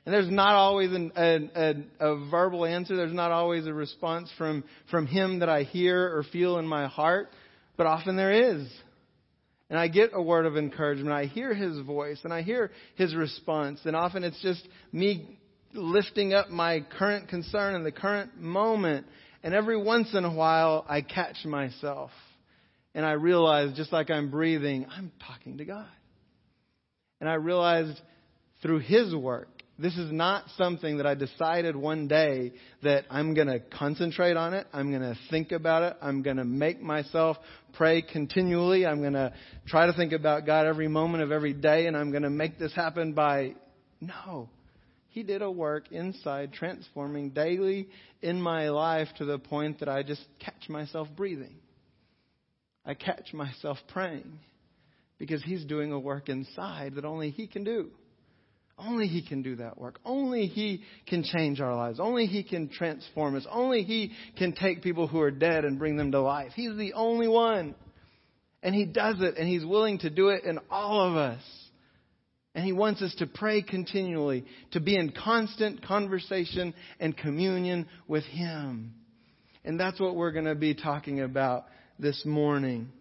And 0.06 0.14
there's 0.14 0.30
not 0.30 0.54
always 0.54 0.92
an, 0.92 1.12
a, 1.16 1.74
a, 2.00 2.30
verbal 2.30 2.64
answer. 2.64 2.96
There's 2.96 3.14
not 3.14 3.32
always 3.32 3.66
a 3.66 3.74
response 3.74 4.30
from, 4.38 4.64
from 4.92 5.08
Him 5.08 5.40
that 5.40 5.50
I 5.50 5.64
hear 5.64 6.16
or 6.16 6.24
feel 6.24 6.60
in 6.60 6.68
my 6.68 6.88
heart. 6.88 7.30
But 7.76 7.88
often 7.88 8.16
there 8.16 8.32
is. 8.32 8.68
And 9.70 9.80
I 9.80 9.88
get 9.88 10.12
a 10.14 10.22
word 10.22 10.46
of 10.46 10.58
encouragement. 10.58 11.12
I 11.12 11.26
hear 11.26 11.56
His 11.56 11.80
voice 11.80 12.20
and 12.24 12.32
I 12.32 12.44
hear 12.44 12.72
His 12.96 13.16
response. 13.16 13.80
And 13.86 13.96
often 13.96 14.24
it's 14.24 14.40
just 14.44 14.66
me 14.92 15.40
lifting 15.74 16.34
up 16.34 16.50
my 16.50 16.86
current 16.98 17.28
concern 17.28 17.74
in 17.74 17.84
the 17.84 17.92
current 17.92 18.40
moment. 18.40 19.08
And 19.42 19.56
every 19.56 19.82
once 19.82 20.14
in 20.14 20.24
a 20.24 20.34
while, 20.34 20.86
I 20.88 21.02
catch 21.02 21.46
myself. 21.46 22.12
And 22.94 23.06
I 23.06 23.14
realize, 23.14 23.76
just 23.76 23.92
like 23.92 24.10
I'm 24.10 24.30
breathing, 24.30 24.86
I'm 24.90 25.12
talking 25.28 25.58
to 25.58 25.66
God. 25.66 25.88
And 27.20 27.28
I 27.28 27.34
realized 27.34 28.00
through 28.62 28.80
His 28.80 29.14
work, 29.14 29.50
this 29.78 29.98
is 29.98 30.12
not 30.12 30.46
something 30.58 30.98
that 30.98 31.06
I 31.06 31.16
decided 31.16 31.76
one 31.76 32.08
day 32.08 32.54
that 32.84 33.06
I'm 33.10 33.34
going 33.34 33.48
to 33.48 33.60
concentrate 33.60 34.38
on 34.38 34.54
it. 34.54 34.68
I'm 34.72 34.90
going 34.90 35.02
to 35.02 35.18
think 35.30 35.52
about 35.52 35.84
it. 35.84 35.98
I'm 36.02 36.22
going 36.22 36.38
to 36.38 36.46
make 36.46 36.82
myself 36.82 37.36
pray 37.74 38.02
continually. 38.02 38.86
I'm 38.86 39.02
going 39.02 39.14
to 39.14 39.34
try 39.68 39.88
to 39.88 39.94
think 39.94 40.14
about 40.14 40.46
God 40.46 40.66
every 40.66 40.88
moment 40.88 41.24
of 41.24 41.32
every 41.34 41.54
day, 41.54 41.88
and 41.88 41.98
I'm 41.98 42.12
going 42.12 42.24
to 42.24 42.30
make 42.30 42.58
this 42.58 42.74
happen 42.74 43.14
by. 43.14 43.56
No. 44.00 44.50
He 45.10 45.24
did 45.24 45.42
a 45.42 45.52
work 45.52 45.92
inside, 45.92 46.54
transforming 46.54 47.32
daily 47.32 47.90
in 48.22 48.42
my 48.42 48.70
life 48.70 49.10
to 49.18 49.26
the 49.26 49.40
point 49.40 49.80
that 49.80 49.90
I 49.90 50.04
just 50.04 50.24
catch 50.40 50.70
myself 50.70 51.10
breathing. 51.16 51.56
I 52.86 52.94
catch 52.94 53.34
myself 53.34 53.78
praying 53.90 54.40
because 55.18 55.44
He's 55.44 55.66
doing 55.66 55.92
a 55.92 56.00
work 56.00 56.30
inside 56.30 56.96
that 56.96 57.04
only 57.04 57.30
He 57.30 57.48
can 57.48 57.66
do. 57.66 57.92
Only 58.78 59.08
He 59.08 59.22
can 59.26 59.42
do 59.42 59.56
that 59.58 59.78
work. 59.78 60.00
Only 60.04 60.48
He 60.48 60.84
can 61.08 61.24
change 61.24 61.62
our 61.62 61.76
lives. 61.76 62.00
Only 62.00 62.26
He 62.26 62.44
can 62.44 62.70
transform 62.70 63.36
us. 63.36 63.48
Only 63.50 63.84
He 63.84 64.12
can 64.38 64.54
take 64.54 64.84
people 64.84 65.08
who 65.08 65.22
are 65.22 65.32
dead 65.32 65.64
and 65.64 65.80
bring 65.80 65.96
them 65.96 66.12
to 66.12 66.22
life. 66.22 66.52
He's 66.56 66.76
the 66.76 66.94
only 66.94 67.28
one. 67.28 67.76
And 68.62 68.76
He 68.76 68.86
does 68.86 69.22
it, 69.22 69.36
and 69.38 69.48
He's 69.48 69.66
willing 69.66 70.00
to 70.00 70.10
do 70.10 70.30
it 70.30 70.44
in 70.44 70.60
all 70.70 71.10
of 71.10 71.16
us. 71.16 71.42
And 72.54 72.66
He 72.66 72.74
wants 72.74 73.02
us 73.02 73.16
to 73.20 73.28
pray 73.28 73.62
continually, 73.62 74.46
to 74.72 74.80
be 74.80 74.98
in 74.98 75.12
constant 75.12 75.86
conversation 75.86 76.74
and 77.00 77.16
communion 77.16 77.88
with 78.08 78.24
Him. 78.26 78.94
And 79.64 79.80
that's 79.80 80.00
what 80.00 80.16
we're 80.16 80.32
going 80.32 80.46
to 80.46 80.56
be 80.56 80.74
talking 80.74 81.22
about 81.22 81.66
this 81.98 82.26
morning. 82.26 82.92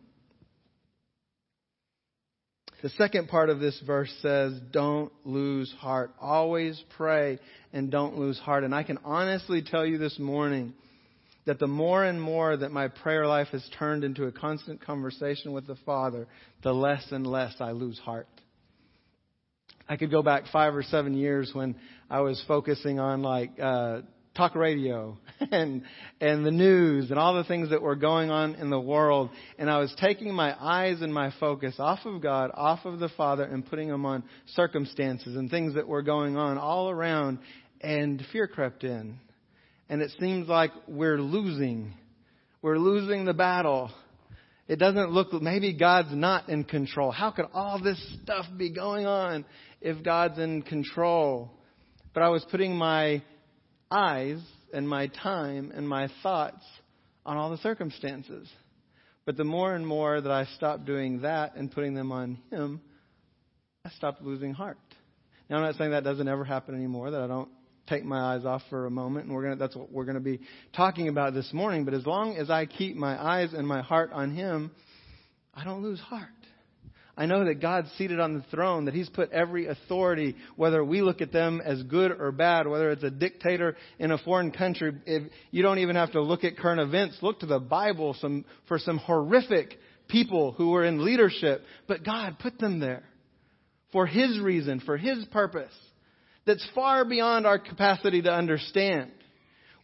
The 2.85 2.91
second 2.91 3.29
part 3.29 3.49
of 3.49 3.61
this 3.61 3.81
verse 3.87 4.15
says, 4.21 4.61
Don't 4.71 5.11
lose 5.25 5.73
heart. 5.79 6.11
Always 6.21 6.79
pray 6.99 7.39
and 7.73 7.91
don't 7.91 8.19
lose 8.19 8.39
heart. 8.39 8.63
And 8.63 8.75
I 8.75 8.83
can 8.83 8.99
honestly 9.07 9.63
tell 9.63 9.87
you 9.87 9.97
this 9.97 10.19
morning 10.19 10.75
that 11.47 11.59
the 11.59 11.67
more 11.67 12.05
and 12.05 12.21
more 12.21 12.55
that 12.55 12.73
my 12.73 12.89
prayer 12.89 13.27
life 13.27 13.49
has 13.53 13.67
turned 13.79 14.05
into 14.05 14.27
a 14.27 14.33
constant 14.33 14.85
conversation 14.85 15.55
with 15.55 15.67
the 15.67 15.77
Father, 15.87 16.27
the 16.63 16.75
less 16.75 17.11
and 17.11 17.27
less 17.27 17.55
I 17.59 17.71
lose 17.71 17.99
heart. 18.01 18.29
I 19.89 19.97
could 19.97 20.11
go 20.11 20.23
back 20.23 20.45
five 20.53 20.75
or 20.75 20.83
seven 20.83 21.15
years 21.15 21.53
when 21.55 21.77
I 22.11 22.21
was 22.21 22.45
focusing 22.47 23.01
on 23.01 23.23
like 23.23 23.59
uh, 23.59 24.03
talk 24.37 24.55
radio 24.55 25.17
and 25.51 25.83
and 26.21 26.45
the 26.45 26.51
news 26.51 27.11
and 27.11 27.19
all 27.19 27.35
the 27.35 27.45
things 27.45 27.71
that 27.71 27.83
were 27.83 27.97
going 27.97 28.31
on 28.31 28.55
in 28.57 28.71
the 28.71 28.81
world, 28.81 29.31
and 29.59 29.71
I 29.71 29.79
was 29.79 29.95
taking 30.01 30.35
my 30.35 30.57
eyes 30.61 31.03
and 31.03 31.13
my 31.13 31.33
focus 31.39 31.75
off 31.79 32.01
of 32.05 32.23
God, 32.23 32.51
off 32.55 32.85
of 32.85 32.99
the 32.99 33.09
Father, 33.11 33.45
and 33.45 33.67
putting 33.67 33.89
them 33.89 34.07
on 34.07 34.25
circumstances 34.55 35.37
and 35.37 35.51
things 35.51 35.75
that 35.75 35.89
were 35.89 36.03
going 36.03 36.37
on 36.37 36.59
all 36.59 36.91
around, 36.91 37.39
and 37.81 38.25
fear 38.33 38.47
crept 38.47 38.85
in, 38.85 39.19
and 39.89 40.03
it 40.03 40.11
seems 40.19 40.49
like 40.49 40.71
we're 40.89 41.21
losing, 41.21 41.93
we're 42.63 42.79
losing 42.79 43.25
the 43.25 43.35
battle. 43.35 43.91
It 44.67 44.79
doesn't 44.79 45.11
look, 45.11 45.31
maybe 45.43 45.75
God's 45.75 46.15
not 46.15 46.49
in 46.49 46.65
control. 46.65 47.11
How 47.11 47.31
could 47.31 47.45
all 47.53 47.79
this 47.83 48.03
stuff 48.23 48.47
be 48.57 48.71
going 48.71 49.05
on? 49.05 49.45
if 49.85 50.03
God's 50.03 50.39
in 50.39 50.63
control. 50.63 51.51
But 52.15 52.23
I 52.23 52.31
was 52.31 52.45
putting 52.51 52.75
my 52.75 53.23
eyes 53.91 54.41
and 54.73 54.89
my 54.89 55.09
time 55.09 55.73
and 55.75 55.89
my 55.89 56.09
thoughts 56.23 56.65
on 57.25 57.37
all 57.37 57.51
the 57.51 57.59
circumstances. 57.59 58.49
But 59.25 59.37
the 59.37 59.45
more 59.45 59.75
and 59.75 59.87
more 59.87 60.21
that 60.21 60.31
I 60.31 60.45
stopped 60.57 60.85
doing 60.85 61.23
that 61.23 61.57
and 61.57 61.71
putting 61.71 61.95
them 61.95 62.13
on 62.13 62.39
Him, 62.51 62.81
I 63.85 63.91
stopped 63.91 64.23
losing 64.23 64.53
heart. 64.53 64.79
Now, 65.49 65.57
I'm 65.57 65.63
not 65.63 65.77
saying 65.77 65.91
that 65.93 66.05
doesn't 66.05 66.29
ever 66.29 66.45
happen 66.45 66.75
anymore, 66.75 67.11
that 67.11 67.21
I 67.21 67.27
don't 67.27 67.51
take 67.87 68.05
my 68.05 68.35
eyes 68.35 68.45
off 68.45 68.63
for 68.71 68.87
a 68.87 68.91
moment, 68.91 69.27
and 69.27 69.35
we're 69.35 69.43
gonna, 69.43 69.57
that's 69.57 69.77
what 69.77 69.93
we're 69.93 70.05
going 70.05 70.17
to 70.17 70.21
be 70.21 70.41
talking 70.75 71.09
about 71.09 71.35
this 71.35 71.53
morning. 71.53 71.85
But 71.85 71.95
as 71.95 72.07
long 72.07 72.37
as 72.37 72.51
I 72.51 72.67
keep 72.67 72.97
my 72.97 73.23
eyes 73.23 73.53
and 73.53 73.67
my 73.67 73.83
heart 73.83 74.11
on 74.13 74.35
Him, 74.35 74.71
I 75.55 75.65
don't 75.65 75.83
lose 75.83 76.01
heart. 76.01 76.29
I 77.17 77.27
know 77.27 77.45
that 77.45 77.61
God's 77.61 77.91
seated 77.97 78.19
on 78.19 78.35
the 78.35 78.45
throne, 78.51 78.87
that 78.87 78.95
He's 78.95 79.09
put 79.09 79.31
every 79.31 79.67
authority, 79.67 80.35
whether 80.57 80.85
we 80.85 81.01
look 81.01 81.21
at 81.21 81.33
them 81.33 81.61
as 81.65 81.83
good 81.85 82.11
or 82.11 82.33
bad, 82.33 82.67
whether 82.67 82.91
it's 82.91 83.05
a 83.05 83.11
dictator 83.11 83.77
in 83.99 84.11
a 84.11 84.19
foreign 84.19 84.51
country. 84.51 84.93
If 85.07 85.31
you 85.51 85.63
don't 85.63 85.79
even 85.79 85.97
have 85.97 86.13
to 86.13 86.23
look 86.23 86.43
at 86.43 86.57
current 86.57 86.81
events. 86.81 87.19
Look 87.23 87.41
to 87.41 87.47
the 87.47 87.61
Bible 87.61 88.17
some, 88.21 88.45
for 88.67 88.79
some 88.79 88.99
horrific 88.99 89.79
people 90.09 90.53
who 90.53 90.71
were 90.71 90.85
in 90.85 91.05
leadership. 91.05 91.63
But 91.87 92.05
God 92.05 92.39
put 92.41 92.59
them 92.59 92.81
there 92.81 93.05
for 93.95 94.07
His 94.07 94.41
reason, 94.41 94.81
for 94.81 94.97
His 94.97 95.25
purpose, 95.27 95.73
that's 96.47 96.67
far 96.75 97.05
beyond 97.05 97.47
our 97.47 97.61
capacity 97.61 98.21
to 98.23 98.33
understand. 98.33 99.13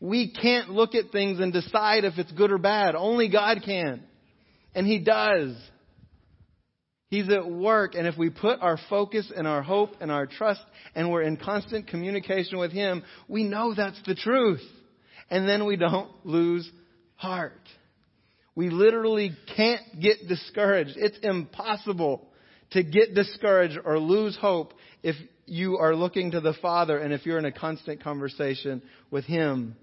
We 0.00 0.32
can't 0.32 0.70
look 0.70 0.96
at 0.96 1.12
things 1.12 1.38
and 1.38 1.52
decide 1.52 2.04
if 2.04 2.18
it's 2.18 2.32
good 2.32 2.50
or 2.50 2.58
bad. 2.58 2.96
Only 2.96 3.28
God 3.28 3.58
can. 3.64 4.02
And 4.74 4.84
He 4.84 4.98
does. 4.98 5.54
He's 7.10 7.28
at 7.28 7.50
work, 7.50 7.96
and 7.96 8.06
if 8.06 8.16
we 8.16 8.30
put 8.30 8.60
our 8.60 8.78
focus 8.88 9.32
and 9.36 9.44
our 9.46 9.62
hope 9.62 9.96
and 10.00 10.12
our 10.12 10.26
trust 10.26 10.62
and 10.94 11.10
we're 11.10 11.22
in 11.22 11.36
constant 11.36 11.88
communication 11.88 12.58
with 12.58 12.70
Him, 12.70 13.02
we 13.26 13.42
know 13.42 13.74
that's 13.74 14.00
the 14.06 14.14
truth. 14.14 14.62
And 15.28 15.48
then 15.48 15.66
we 15.66 15.76
don't 15.76 16.10
lose 16.24 16.70
heart. 17.16 17.60
We 18.54 18.70
literally 18.70 19.32
can't 19.56 20.00
get 20.00 20.28
discouraged. 20.28 20.92
It's 20.96 21.18
impossible 21.22 22.28
to 22.72 22.84
get 22.84 23.14
discouraged 23.14 23.78
or 23.84 23.98
lose 23.98 24.36
hope 24.36 24.72
if 25.02 25.16
you 25.46 25.78
are 25.78 25.96
looking 25.96 26.30
to 26.30 26.40
the 26.40 26.54
Father 26.62 26.96
and 26.96 27.12
if 27.12 27.26
you're 27.26 27.38
in 27.38 27.44
a 27.44 27.52
constant 27.52 28.04
conversation 28.04 28.82
with 29.10 29.24
Him. 29.24 29.74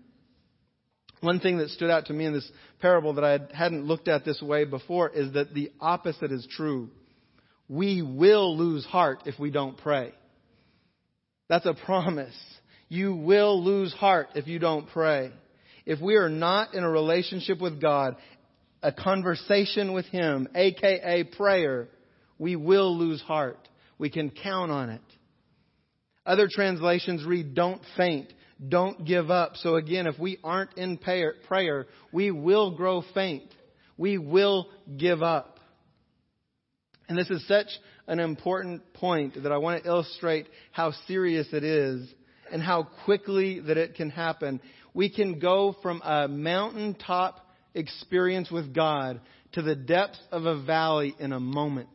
One 1.20 1.42
thing 1.42 1.58
that 1.58 1.72
stood 1.72 1.90
out 1.90 2.06
to 2.06 2.14
me 2.14 2.26
in 2.26 2.32
this 2.32 2.50
parable 2.80 3.16
that 3.16 3.26
I 3.26 3.40
hadn't 3.54 3.86
looked 3.86 4.08
at 4.08 4.24
this 4.24 4.42
way 4.42 4.64
before 4.64 5.10
is 5.10 5.34
that 5.34 5.54
the 5.54 5.72
opposite 5.82 6.32
is 6.32 6.48
true. 6.50 6.90
We 7.70 8.02
will 8.02 8.58
lose 8.58 8.86
heart 8.86 9.24
if 9.26 9.38
we 9.40 9.52
don't 9.52 9.78
pray. 9.78 10.14
That's 11.50 11.66
a 11.66 11.74
promise. 11.74 12.36
You 12.90 13.14
will 13.14 13.64
lose 13.64 13.94
heart 13.94 14.30
if 14.36 14.48
you 14.48 14.60
don't 14.60 14.88
pray. 14.90 15.32
If 15.86 16.02
we 16.02 16.16
are 16.16 16.30
not 16.30 16.74
in 16.74 16.84
a 16.84 16.90
relationship 16.90 17.62
with 17.62 17.82
God, 17.82 18.16
a 18.82 18.92
conversation 18.92 19.94
with 19.94 20.06
Him, 20.06 20.48
aka 20.56 21.24
prayer, 21.24 21.90
we 22.38 22.56
will 22.56 22.98
lose 22.98 23.22
heart. 23.22 23.68
We 23.98 24.10
can 24.10 24.30
count 24.30 24.72
on 24.72 24.90
it. 24.90 25.02
Other 26.26 26.50
translations 26.52 27.26
read, 27.26 27.56
don't 27.56 27.82
faint, 27.96 28.32
don't 28.68 29.06
give 29.06 29.32
up. 29.32 29.56
So 29.56 29.76
again, 29.76 30.08
if 30.08 30.20
we 30.20 30.40
aren't 30.44 30.78
in 30.78 30.98
prayer, 30.98 31.88
we 32.12 32.32
will 32.32 32.76
grow 32.76 33.04
faint. 33.14 33.54
We 33.98 34.18
will 34.18 34.68
give 34.98 35.24
up. 35.24 35.57
And 37.08 37.18
this 37.18 37.30
is 37.30 37.46
such 37.48 37.68
an 38.08 38.20
important 38.20 38.94
point 38.94 39.42
that 39.42 39.52
I 39.52 39.58
want 39.58 39.84
to 39.84 39.90
illustrate 39.90 40.48
how 40.72 40.92
serious 41.08 41.48
it 41.54 41.64
is 41.64 42.08
and 42.52 42.62
how 42.62 42.84
quickly 43.06 43.60
that 43.62 43.78
it 43.78 43.96
can 43.96 44.10
happen. 44.10 44.62
We 44.94 45.10
can 45.10 45.40
go 45.40 45.76
from 45.82 46.02
a 46.04 46.28
mountaintop 46.28 47.46
experience 47.74 48.52
with 48.52 48.74
God 48.74 49.22
to 49.54 49.62
the 49.62 49.76
depths 49.76 50.20
of 50.32 50.46
a 50.46 50.62
valley 50.62 51.16
in 51.20 51.32
a 51.32 51.40
moment. 51.40 51.90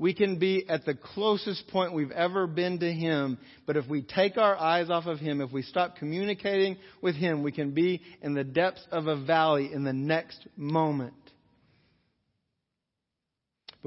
We 0.00 0.14
can 0.14 0.38
be 0.38 0.64
at 0.68 0.84
the 0.84 0.94
closest 0.94 1.66
point 1.68 1.92
we've 1.92 2.12
ever 2.12 2.46
been 2.46 2.78
to 2.78 2.92
Him, 2.92 3.36
but 3.66 3.76
if 3.76 3.88
we 3.88 4.02
take 4.02 4.38
our 4.38 4.56
eyes 4.56 4.90
off 4.90 5.06
of 5.06 5.18
Him, 5.18 5.40
if 5.40 5.50
we 5.50 5.62
stop 5.62 5.96
communicating 5.96 6.76
with 7.02 7.16
Him, 7.16 7.42
we 7.42 7.50
can 7.50 7.72
be 7.72 8.00
in 8.22 8.34
the 8.34 8.44
depths 8.44 8.86
of 8.92 9.08
a 9.08 9.16
valley 9.16 9.72
in 9.72 9.82
the 9.82 9.92
next 9.92 10.46
moment. 10.56 11.14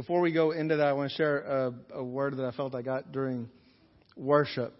Before 0.01 0.19
we 0.19 0.31
go 0.31 0.49
into 0.49 0.77
that, 0.77 0.87
I 0.87 0.93
want 0.93 1.11
to 1.11 1.15
share 1.15 1.37
a, 1.41 1.73
a 1.93 2.03
word 2.03 2.35
that 2.37 2.43
I 2.43 2.49
felt 2.53 2.73
I 2.73 2.81
got 2.81 3.11
during 3.11 3.47
worship. 4.17 4.73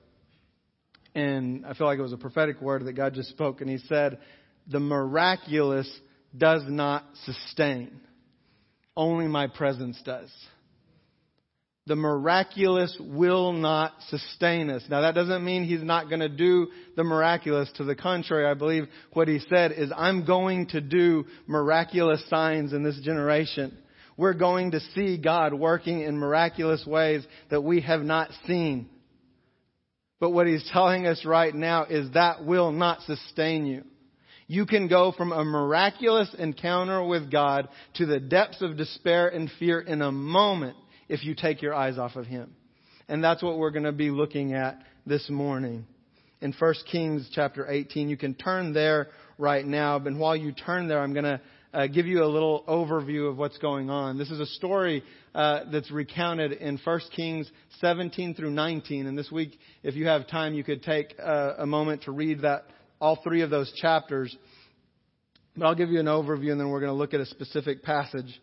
And 1.13 1.63
I 1.63 1.75
feel 1.75 1.85
like 1.85 1.99
it 1.99 2.01
was 2.01 2.11
a 2.11 2.17
prophetic 2.17 2.59
word 2.59 2.85
that 2.85 2.93
God 2.93 3.13
just 3.13 3.29
spoke, 3.29 3.61
and 3.61 3.69
He 3.69 3.77
said, 3.87 4.17
The 4.65 4.79
miraculous 4.79 5.87
does 6.35 6.63
not 6.67 7.05
sustain, 7.25 8.01
only 8.97 9.27
my 9.27 9.45
presence 9.45 10.01
does 10.03 10.31
the 11.87 11.95
miraculous 11.95 12.95
will 12.99 13.53
not 13.53 13.93
sustain 14.09 14.69
us. 14.69 14.83
Now 14.87 15.01
that 15.01 15.15
doesn't 15.15 15.43
mean 15.43 15.63
he's 15.63 15.81
not 15.81 16.09
going 16.09 16.19
to 16.19 16.29
do 16.29 16.67
the 16.95 17.03
miraculous. 17.03 17.71
To 17.77 17.83
the 17.83 17.95
contrary, 17.95 18.45
I 18.45 18.53
believe 18.53 18.87
what 19.13 19.27
he 19.27 19.39
said 19.49 19.71
is, 19.71 19.91
I'm 19.93 20.25
going 20.25 20.67
to 20.67 20.79
do 20.79 21.25
miraculous 21.47 22.23
signs 22.29 22.71
in 22.71 22.83
this 22.83 22.99
generation. 23.01 23.75
We're 24.17 24.33
going 24.33 24.71
to 24.71 24.79
see 24.93 25.17
God 25.17 25.53
working 25.53 26.01
in 26.01 26.17
miraculous 26.17 26.85
ways 26.85 27.25
that 27.49 27.61
we 27.61 27.81
have 27.81 28.01
not 28.01 28.29
seen. 28.45 28.89
But 30.19 30.31
what 30.31 30.47
he's 30.47 30.69
telling 30.71 31.07
us 31.07 31.25
right 31.25 31.53
now 31.53 31.85
is 31.85 32.11
that 32.11 32.45
will 32.45 32.71
not 32.71 33.01
sustain 33.01 33.65
you. 33.65 33.83
You 34.47 34.65
can 34.65 34.87
go 34.87 35.13
from 35.13 35.31
a 35.31 35.45
miraculous 35.45 36.33
encounter 36.37 37.03
with 37.03 37.31
God 37.31 37.69
to 37.95 38.05
the 38.05 38.19
depths 38.19 38.61
of 38.61 38.77
despair 38.77 39.29
and 39.29 39.49
fear 39.57 39.79
in 39.79 40.01
a 40.01 40.11
moment 40.11 40.75
if 41.07 41.23
you 41.23 41.35
take 41.35 41.61
your 41.61 41.73
eyes 41.73 41.97
off 41.97 42.15
of 42.15 42.25
Him. 42.25 42.53
And 43.07 43.23
that's 43.23 43.41
what 43.41 43.57
we're 43.57 43.71
going 43.71 43.85
to 43.85 43.91
be 43.91 44.11
looking 44.11 44.53
at 44.53 44.77
this 45.05 45.29
morning. 45.29 45.87
In 46.41 46.53
1 46.53 46.73
Kings 46.91 47.29
chapter 47.33 47.69
18, 47.69 48.09
you 48.09 48.17
can 48.17 48.33
turn 48.33 48.73
there 48.73 49.07
right 49.37 49.65
now, 49.65 49.99
but 49.99 50.15
while 50.15 50.35
you 50.35 50.51
turn 50.51 50.87
there, 50.87 50.99
I'm 50.99 51.13
going 51.13 51.23
to 51.23 51.41
uh, 51.73 51.87
give 51.87 52.05
you 52.05 52.23
a 52.23 52.27
little 52.27 52.63
overview 52.67 53.29
of 53.29 53.37
what's 53.37 53.57
going 53.57 53.89
on. 53.89 54.17
This 54.17 54.31
is 54.31 54.39
a 54.39 54.45
story 54.45 55.03
uh, 55.33 55.61
that's 55.71 55.91
recounted 55.91 56.53
in 56.53 56.79
1 56.83 56.99
Kings 57.15 57.49
17 57.79 58.35
through 58.35 58.51
19. 58.51 59.07
And 59.07 59.17
this 59.17 59.31
week, 59.31 59.57
if 59.83 59.95
you 59.95 60.07
have 60.07 60.27
time, 60.27 60.53
you 60.53 60.63
could 60.63 60.83
take 60.83 61.15
uh, 61.21 61.53
a 61.57 61.65
moment 61.65 62.03
to 62.03 62.11
read 62.11 62.41
that 62.41 62.65
all 62.99 63.19
three 63.23 63.41
of 63.41 63.49
those 63.49 63.71
chapters. 63.73 64.35
But 65.55 65.65
I'll 65.65 65.75
give 65.75 65.89
you 65.89 65.99
an 65.99 66.05
overview, 66.05 66.51
and 66.51 66.59
then 66.59 66.69
we're 66.69 66.79
going 66.79 66.91
to 66.91 66.97
look 66.97 67.13
at 67.13 67.19
a 67.19 67.25
specific 67.25 67.83
passage 67.83 68.39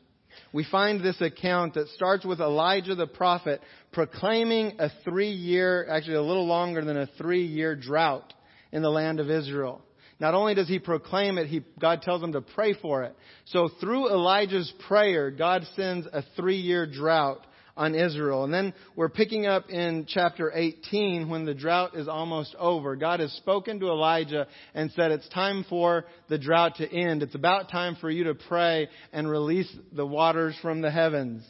we 0.53 0.65
find 0.65 1.03
this 1.03 1.21
account 1.21 1.75
that 1.75 1.89
starts 1.89 2.25
with 2.25 2.41
Elijah 2.41 2.95
the 2.95 3.07
prophet 3.07 3.61
proclaiming 3.93 4.77
a 4.79 4.91
three 5.05 5.31
year, 5.31 5.87
actually 5.89 6.17
a 6.17 6.23
little 6.23 6.47
longer 6.47 6.85
than 6.85 6.97
a 6.97 7.07
three 7.19 7.45
year 7.45 7.77
drought 7.77 8.33
in 8.73 8.83
the 8.83 8.91
land 8.91 9.21
of 9.21 9.31
Israel. 9.31 9.83
Not 10.21 10.35
only 10.35 10.55
does 10.55 10.69
he 10.69 10.79
proclaim 10.79 11.39
it, 11.39 11.47
he, 11.47 11.63
God 11.79 12.03
tells 12.03 12.23
him 12.23 12.33
to 12.33 12.41
pray 12.41 12.75
for 12.75 13.05
it. 13.05 13.15
So 13.47 13.69
through 13.81 14.11
Elijah's 14.11 14.73
prayer, 14.89 15.31
God 15.31 15.65
sends 15.77 16.07
a 16.13 16.25
three 16.37 16.57
year 16.57 16.87
drought 16.87 17.47
on 17.77 17.95
Israel. 17.95 18.43
And 18.43 18.53
then 18.53 18.75
we're 18.97 19.09
picking 19.09 19.47
up 19.47 19.71
in 19.71 20.05
chapter 20.09 20.51
18 20.53 21.29
when 21.29 21.45
the 21.45 21.55
drought 21.55 21.97
is 21.97 22.09
almost 22.09 22.57
over. 22.59 22.97
God 22.97 23.21
has 23.21 23.33
spoken 23.35 23.79
to 23.79 23.87
Elijah 23.87 24.49
and 24.75 24.91
said, 24.93 25.13
It's 25.13 25.29
time 25.29 25.65
for 25.71 26.05
the 26.29 26.39
drought 26.39 26.77
to 26.77 26.93
end. 26.93 27.23
It's 27.23 27.37
about 27.37 27.71
time 27.71 27.97
for 28.01 28.11
you 28.11 28.25
to 28.25 28.35
pray 28.35 28.89
and 29.13 29.31
release 29.31 29.73
the 29.93 30.07
waters 30.07 30.57
from 30.61 30.81
the 30.81 30.91
heavens. 30.91 31.45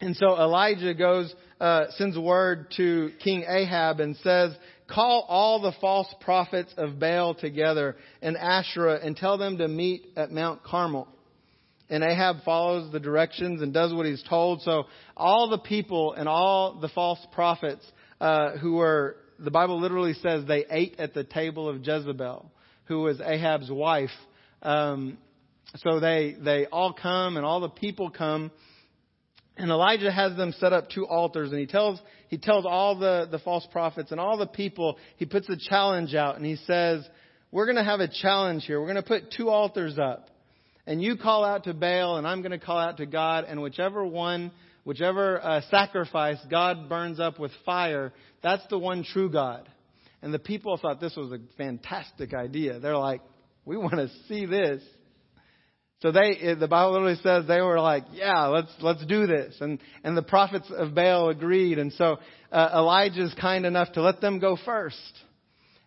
And 0.00 0.14
so 0.14 0.38
Elijah 0.38 0.94
goes, 0.94 1.34
uh, 1.60 1.86
sends 1.96 2.16
word 2.16 2.72
to 2.76 3.10
King 3.24 3.44
Ahab 3.48 3.98
and 3.98 4.16
says, 4.18 4.54
Call 4.88 5.26
all 5.28 5.60
the 5.60 5.72
false 5.80 6.12
prophets 6.20 6.72
of 6.76 6.98
Baal 6.98 7.34
together 7.34 7.96
and 8.22 8.36
Asherah 8.36 9.00
and 9.02 9.16
tell 9.16 9.38
them 9.38 9.58
to 9.58 9.68
meet 9.68 10.06
at 10.16 10.30
Mount 10.30 10.62
Carmel 10.64 11.08
and 11.90 12.04
Ahab 12.04 12.42
follows 12.44 12.92
the 12.92 13.00
directions 13.00 13.62
and 13.62 13.72
does 13.72 13.92
what 13.94 14.06
he's 14.06 14.22
told. 14.28 14.62
So 14.62 14.84
all 15.16 15.48
the 15.48 15.58
people 15.58 16.12
and 16.12 16.28
all 16.28 16.78
the 16.80 16.88
false 16.88 17.18
prophets 17.32 17.84
uh, 18.20 18.56
who 18.58 18.74
were, 18.74 19.16
the 19.38 19.50
Bible 19.50 19.80
literally 19.80 20.14
says 20.14 20.44
they 20.46 20.64
ate 20.70 20.96
at 20.98 21.14
the 21.14 21.24
table 21.24 21.68
of 21.68 21.86
Jezebel, 21.86 22.50
who 22.84 23.00
was 23.00 23.20
Ahab's 23.20 23.70
wife. 23.70 24.10
Um, 24.62 25.18
so 25.76 26.00
they 26.00 26.34
they 26.38 26.66
all 26.66 26.92
come 26.92 27.36
and 27.36 27.44
all 27.44 27.60
the 27.60 27.68
people 27.68 28.10
come, 28.10 28.50
and 29.58 29.70
Elijah 29.70 30.10
has 30.10 30.36
them 30.36 30.54
set 30.58 30.72
up 30.72 30.88
two 30.90 31.06
altars, 31.06 31.50
and 31.50 31.60
he 31.60 31.66
tells 31.66 32.00
he 32.28 32.38
tells 32.38 32.64
all 32.64 32.98
the 32.98 33.28
the 33.30 33.38
false 33.38 33.66
prophets 33.70 34.10
and 34.10 34.20
all 34.20 34.36
the 34.36 34.46
people 34.46 34.96
he 35.16 35.26
puts 35.26 35.48
a 35.48 35.56
challenge 35.56 36.14
out, 36.14 36.36
and 36.36 36.46
he 36.46 36.56
says, 36.56 37.06
"We're 37.50 37.66
going 37.66 37.76
to 37.76 37.84
have 37.84 38.00
a 38.00 38.08
challenge 38.08 38.64
here. 38.64 38.80
We're 38.80 38.92
going 38.92 38.96
to 38.96 39.08
put 39.08 39.32
two 39.32 39.50
altars 39.50 39.98
up." 39.98 40.30
and 40.88 41.02
you 41.02 41.18
call 41.18 41.44
out 41.44 41.64
to 41.64 41.74
Baal, 41.74 42.16
and 42.16 42.26
I'm 42.26 42.40
going 42.40 42.58
to 42.58 42.58
call 42.58 42.78
out 42.78 42.96
to 42.96 43.04
God, 43.04 43.44
and 43.46 43.60
whichever 43.60 44.06
one, 44.06 44.50
whichever 44.84 45.38
uh, 45.38 45.60
sacrifice 45.70 46.38
God 46.50 46.88
burns 46.88 47.20
up 47.20 47.38
with 47.38 47.52
fire, 47.66 48.10
that's 48.42 48.66
the 48.70 48.78
one 48.78 49.04
true 49.04 49.30
God. 49.30 49.68
And 50.22 50.32
the 50.32 50.38
people 50.38 50.78
thought 50.78 50.98
this 50.98 51.14
was 51.14 51.30
a 51.30 51.38
fantastic 51.58 52.32
idea. 52.32 52.80
They're 52.80 52.96
like, 52.96 53.20
we 53.66 53.76
want 53.76 53.96
to 53.96 54.08
see 54.28 54.46
this. 54.46 54.82
So 56.00 56.12
they, 56.12 56.54
the 56.58 56.68
Bible 56.68 56.92
literally 56.92 57.18
says 57.22 57.46
they 57.46 57.60
were 57.60 57.80
like, 57.80 58.04
yeah, 58.12 58.46
let's, 58.46 58.70
let's 58.80 59.04
do 59.06 59.26
this. 59.26 59.56
And, 59.60 59.80
and 60.04 60.16
the 60.16 60.22
prophets 60.22 60.70
of 60.70 60.94
Baal 60.94 61.28
agreed. 61.28 61.78
And 61.78 61.92
so, 61.94 62.18
uh, 62.52 62.70
Elijah's 62.72 63.34
kind 63.40 63.66
enough 63.66 63.92
to 63.92 64.02
let 64.02 64.20
them 64.20 64.38
go 64.38 64.56
first. 64.64 64.96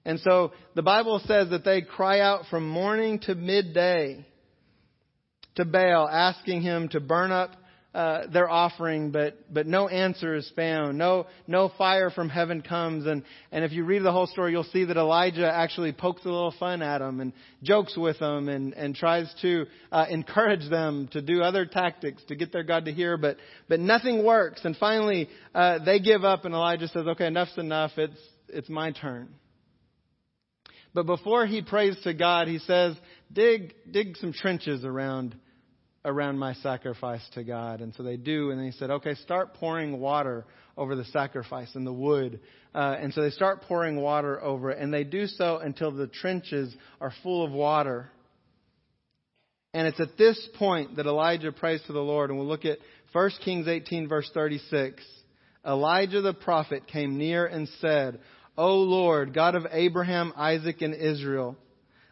And 0.03 0.19
so 0.19 0.51
the 0.75 0.81
Bible 0.81 1.21
says 1.25 1.49
that 1.51 1.63
they 1.63 1.81
cry 1.81 2.19
out 2.19 2.45
from 2.49 2.67
morning 2.67 3.19
to 3.19 3.35
midday 3.35 4.25
to 5.55 5.65
Baal, 5.65 6.09
asking 6.09 6.61
him 6.61 6.89
to 6.89 6.99
burn 6.99 7.31
up 7.31 7.51
uh, 7.93 8.27
their 8.31 8.49
offering, 8.49 9.11
but 9.11 9.37
but 9.53 9.67
no 9.67 9.89
answer 9.89 10.33
is 10.35 10.49
found. 10.55 10.97
No 10.97 11.27
no 11.45 11.69
fire 11.77 12.09
from 12.09 12.29
heaven 12.29 12.61
comes, 12.61 13.05
and 13.05 13.23
and 13.51 13.65
if 13.65 13.73
you 13.73 13.83
read 13.83 14.03
the 14.03 14.11
whole 14.11 14.27
story, 14.27 14.51
you'll 14.51 14.63
see 14.63 14.85
that 14.85 14.95
Elijah 14.95 15.51
actually 15.51 15.91
pokes 15.91 16.23
a 16.23 16.29
little 16.29 16.53
fun 16.57 16.81
at 16.81 16.99
them 16.99 17.19
and 17.19 17.33
jokes 17.63 17.97
with 17.97 18.17
them 18.19 18.47
and 18.47 18.73
and 18.75 18.95
tries 18.95 19.33
to 19.41 19.65
uh, 19.91 20.05
encourage 20.09 20.69
them 20.69 21.09
to 21.11 21.21
do 21.21 21.41
other 21.41 21.65
tactics 21.65 22.23
to 22.29 22.35
get 22.35 22.53
their 22.53 22.63
God 22.63 22.85
to 22.85 22.93
hear, 22.93 23.17
but 23.17 23.37
but 23.67 23.81
nothing 23.81 24.23
works. 24.23 24.61
And 24.63 24.77
finally, 24.77 25.27
uh, 25.53 25.79
they 25.83 25.99
give 25.99 26.23
up, 26.23 26.45
and 26.45 26.53
Elijah 26.53 26.87
says, 26.87 27.05
"Okay, 27.07 27.27
enough's 27.27 27.57
enough. 27.57 27.91
It's 27.97 28.19
it's 28.47 28.69
my 28.69 28.91
turn." 28.91 29.29
But 30.93 31.05
before 31.05 31.45
he 31.45 31.61
prays 31.61 31.97
to 32.03 32.13
God, 32.13 32.47
he 32.47 32.59
says, 32.59 32.97
dig, 33.31 33.73
dig 33.89 34.17
some 34.17 34.33
trenches 34.33 34.83
around, 34.83 35.35
around 36.03 36.39
my 36.39 36.53
sacrifice 36.55 37.21
to 37.33 37.43
God. 37.43 37.81
And 37.81 37.93
so 37.93 38.03
they 38.03 38.17
do. 38.17 38.49
And 38.49 38.59
then 38.59 38.65
he 38.65 38.71
said, 38.71 38.89
okay, 38.89 39.15
start 39.15 39.53
pouring 39.55 39.99
water 39.99 40.45
over 40.75 40.95
the 40.95 41.05
sacrifice 41.05 41.69
and 41.75 41.85
the 41.85 41.93
wood. 41.93 42.39
Uh, 42.73 42.95
and 42.99 43.13
so 43.13 43.21
they 43.21 43.29
start 43.29 43.61
pouring 43.63 43.97
water 43.97 44.41
over 44.41 44.71
it. 44.71 44.79
And 44.79 44.93
they 44.93 45.03
do 45.03 45.27
so 45.27 45.57
until 45.57 45.91
the 45.91 46.07
trenches 46.07 46.75
are 46.99 47.13
full 47.21 47.45
of 47.45 47.51
water. 47.51 48.09
And 49.73 49.87
it's 49.87 49.99
at 49.99 50.17
this 50.17 50.49
point 50.57 50.97
that 50.97 51.05
Elijah 51.05 51.51
prays 51.51 51.81
to 51.87 51.93
the 51.93 51.99
Lord. 51.99 52.29
And 52.29 52.39
we'll 52.39 52.47
look 52.47 52.65
at 52.65 52.79
1 53.13 53.31
Kings 53.43 53.67
18, 53.67 54.07
verse 54.07 54.29
36. 54.33 55.03
Elijah 55.65 56.21
the 56.21 56.33
prophet 56.33 56.87
came 56.87 57.17
near 57.17 57.45
and 57.45 57.69
said, 57.79 58.19
O 58.57 58.77
Lord, 58.77 59.33
God 59.33 59.55
of 59.55 59.67
Abraham, 59.71 60.33
Isaac, 60.35 60.81
and 60.81 60.93
Israel, 60.93 61.55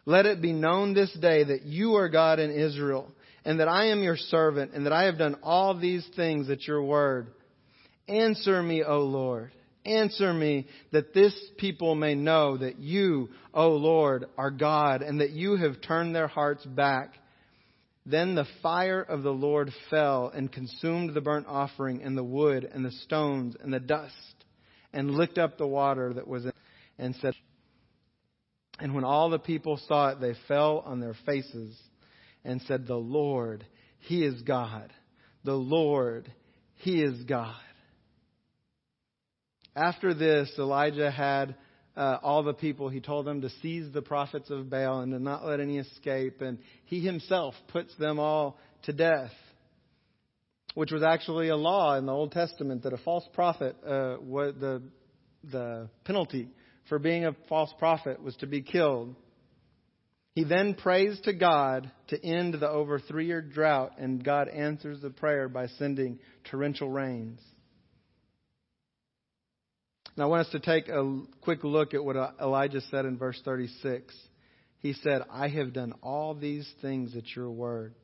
let 0.06 0.26
it 0.26 0.40
be 0.40 0.52
known 0.52 0.94
this 0.94 1.12
day 1.20 1.44
that 1.44 1.64
you 1.64 1.96
are 1.96 2.08
God 2.08 2.38
in 2.38 2.50
Israel, 2.50 3.10
and 3.44 3.60
that 3.60 3.68
I 3.68 3.86
am 3.86 4.02
your 4.02 4.16
servant, 4.16 4.72
and 4.74 4.86
that 4.86 4.92
I 4.92 5.04
have 5.04 5.18
done 5.18 5.36
all 5.42 5.78
these 5.78 6.06
things 6.16 6.50
at 6.50 6.66
your 6.66 6.82
word. 6.82 7.28
Answer 8.08 8.62
me, 8.62 8.82
O 8.82 9.00
Lord. 9.00 9.52
Answer 9.84 10.34
me 10.34 10.66
that 10.92 11.14
this 11.14 11.34
people 11.56 11.94
may 11.94 12.14
know 12.14 12.58
that 12.58 12.78
you, 12.78 13.30
O 13.54 13.70
Lord, 13.70 14.26
are 14.36 14.50
God, 14.50 15.02
and 15.02 15.20
that 15.20 15.30
you 15.30 15.56
have 15.56 15.80
turned 15.80 16.14
their 16.14 16.28
hearts 16.28 16.64
back. 16.66 17.14
Then 18.04 18.34
the 18.34 18.46
fire 18.62 19.00
of 19.00 19.22
the 19.22 19.32
Lord 19.32 19.70
fell 19.88 20.30
and 20.34 20.52
consumed 20.52 21.14
the 21.14 21.20
burnt 21.20 21.46
offering 21.48 22.02
and 22.02 22.16
the 22.16 22.24
wood 22.24 22.68
and 22.70 22.84
the 22.84 22.90
stones 22.90 23.56
and 23.62 23.72
the 23.72 23.80
dust 23.80 24.14
and 24.92 25.12
licked 25.12 25.38
up 25.38 25.56
the 25.56 25.66
water 25.66 26.12
that 26.14 26.26
was 26.26 26.44
in 26.44 26.52
and 26.98 27.14
said, 27.16 27.34
and 28.78 28.94
when 28.94 29.04
all 29.04 29.30
the 29.30 29.38
people 29.38 29.80
saw 29.88 30.10
it, 30.10 30.20
they 30.20 30.34
fell 30.48 30.80
on 30.80 31.00
their 31.00 31.14
faces 31.24 31.78
and 32.44 32.60
said, 32.62 32.86
The 32.86 32.94
Lord, 32.94 33.64
He 33.98 34.24
is 34.24 34.42
God. 34.42 34.92
The 35.44 35.54
Lord, 35.54 36.32
He 36.76 37.02
is 37.02 37.22
God. 37.24 37.54
After 39.76 40.14
this, 40.14 40.52
Elijah 40.58 41.10
had 41.10 41.54
uh, 41.96 42.18
all 42.22 42.42
the 42.42 42.54
people, 42.54 42.88
he 42.88 43.00
told 43.00 43.26
them 43.26 43.42
to 43.42 43.50
seize 43.62 43.92
the 43.92 44.02
prophets 44.02 44.50
of 44.50 44.70
Baal 44.70 45.00
and 45.00 45.12
to 45.12 45.18
not 45.18 45.44
let 45.44 45.60
any 45.60 45.78
escape. 45.78 46.40
And 46.40 46.58
he 46.84 47.00
himself 47.00 47.54
puts 47.68 47.94
them 47.96 48.18
all 48.18 48.58
to 48.84 48.92
death, 48.92 49.32
which 50.74 50.92
was 50.92 51.02
actually 51.02 51.48
a 51.48 51.56
law 51.56 51.96
in 51.96 52.06
the 52.06 52.12
Old 52.12 52.32
Testament 52.32 52.82
that 52.82 52.92
a 52.92 52.98
false 52.98 53.28
prophet, 53.32 53.76
uh, 53.84 54.16
the, 54.18 54.82
the 55.50 55.88
penalty 56.04 56.48
for 56.88 56.98
being 56.98 57.26
a 57.26 57.36
false 57.48 57.72
prophet 57.78 58.22
was 58.22 58.34
to 58.36 58.46
be 58.46 58.62
killed. 58.62 59.14
He 60.34 60.44
then 60.44 60.74
prays 60.74 61.20
to 61.22 61.32
God 61.32 61.90
to 62.08 62.24
end 62.24 62.54
the 62.54 62.68
over 62.68 63.00
three 63.00 63.26
year 63.26 63.42
drought, 63.42 63.94
and 63.98 64.24
God 64.24 64.48
answers 64.48 65.00
the 65.00 65.10
prayer 65.10 65.48
by 65.48 65.66
sending 65.66 66.18
torrential 66.50 66.88
rains. 66.88 67.40
Now, 70.16 70.24
I 70.24 70.28
want 70.28 70.46
us 70.46 70.52
to 70.52 70.60
take 70.60 70.88
a 70.88 71.22
quick 71.40 71.64
look 71.64 71.94
at 71.94 72.04
what 72.04 72.16
Elijah 72.40 72.80
said 72.90 73.06
in 73.06 73.16
verse 73.16 73.40
36. 73.44 74.14
He 74.78 74.92
said, 74.92 75.22
I 75.30 75.48
have 75.48 75.72
done 75.72 75.94
all 76.02 76.34
these 76.34 76.70
things 76.82 77.16
at 77.16 77.34
your 77.34 77.50
word. 77.50 77.94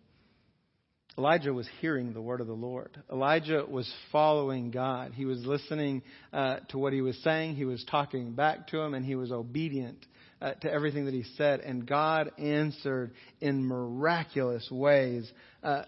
Elijah 1.18 1.52
was 1.52 1.68
hearing 1.80 2.12
the 2.12 2.20
word 2.20 2.40
of 2.40 2.46
the 2.46 2.52
Lord. 2.52 3.02
Elijah 3.10 3.64
was 3.66 3.90
following 4.12 4.70
God. 4.70 5.12
He 5.14 5.24
was 5.24 5.44
listening 5.46 6.02
uh, 6.32 6.58
to 6.68 6.78
what 6.78 6.92
he 6.92 7.00
was 7.00 7.16
saying. 7.22 7.56
He 7.56 7.64
was 7.64 7.84
talking 7.90 8.32
back 8.32 8.68
to 8.68 8.80
him, 8.80 8.92
and 8.92 9.04
he 9.04 9.14
was 9.14 9.32
obedient 9.32 10.04
uh, 10.40 10.53
to 10.53 10.70
everything 10.70 11.07
that 11.07 11.14
he 11.14 11.25
said. 11.37 11.61
And 11.61 11.87
God 11.87 12.31
answered 12.38 13.12
in 13.40 13.64
miraculous 13.64 14.68
ways 14.70 15.31
uh, 15.62 15.83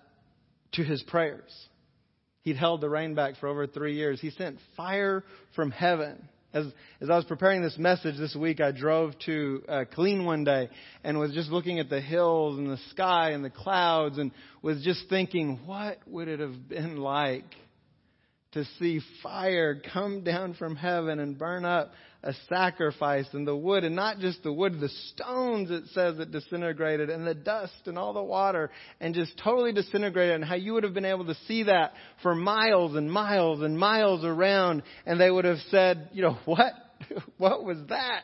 to 0.72 0.84
his 0.84 1.02
prayers. 1.04 1.52
He'd 2.42 2.56
held 2.56 2.80
the 2.80 2.88
rain 2.88 3.14
back 3.14 3.36
for 3.36 3.48
over 3.48 3.66
three 3.66 3.94
years. 3.94 4.20
He 4.20 4.30
sent 4.30 4.58
fire 4.76 5.24
from 5.54 5.70
heaven. 5.70 6.28
As, 6.54 6.64
as 7.02 7.10
I 7.10 7.16
was 7.16 7.26
preparing 7.26 7.60
this 7.60 7.76
message 7.76 8.16
this 8.16 8.34
week, 8.34 8.58
I 8.60 8.72
drove 8.72 9.12
to 9.26 9.62
uh, 9.68 9.84
Killeen 9.94 10.24
one 10.24 10.44
day 10.44 10.70
and 11.04 11.18
was 11.18 11.34
just 11.34 11.50
looking 11.50 11.78
at 11.78 11.90
the 11.90 12.00
hills 12.00 12.58
and 12.58 12.70
the 12.70 12.78
sky 12.90 13.32
and 13.32 13.44
the 13.44 13.50
clouds 13.50 14.16
and 14.16 14.30
was 14.62 14.82
just 14.82 15.10
thinking, 15.10 15.60
what 15.66 15.98
would 16.06 16.26
it 16.26 16.40
have 16.40 16.68
been 16.68 16.96
like 16.96 17.44
to 18.52 18.64
see 18.78 19.00
fire 19.22 19.80
come 19.92 20.24
down 20.24 20.54
from 20.54 20.74
heaven 20.74 21.20
and 21.20 21.38
burn 21.38 21.64
up 21.64 21.92
a 22.22 22.32
sacrifice 22.48 23.26
and 23.32 23.46
the 23.46 23.54
wood, 23.54 23.84
and 23.84 23.94
not 23.94 24.18
just 24.18 24.42
the 24.42 24.52
wood, 24.52 24.80
the 24.80 24.88
stones, 25.12 25.70
it 25.70 25.84
says 25.92 26.18
it 26.18 26.32
disintegrated, 26.32 27.10
and 27.10 27.24
the 27.26 27.34
dust 27.34 27.72
and 27.86 27.96
all 27.96 28.12
the 28.12 28.22
water, 28.22 28.70
and 29.00 29.14
just 29.14 29.38
totally 29.42 29.72
disintegrated, 29.72 30.34
and 30.34 30.44
how 30.44 30.56
you 30.56 30.72
would 30.72 30.82
have 30.82 30.94
been 30.94 31.04
able 31.04 31.26
to 31.26 31.36
see 31.46 31.64
that 31.64 31.92
for 32.22 32.34
miles 32.34 32.96
and 32.96 33.10
miles 33.10 33.62
and 33.62 33.78
miles 33.78 34.24
around, 34.24 34.82
and 35.06 35.20
they 35.20 35.30
would 35.30 35.44
have 35.44 35.60
said, 35.70 36.08
you 36.12 36.22
know, 36.22 36.38
what? 36.44 36.72
what 37.38 37.62
was 37.62 37.78
that? 37.88 38.22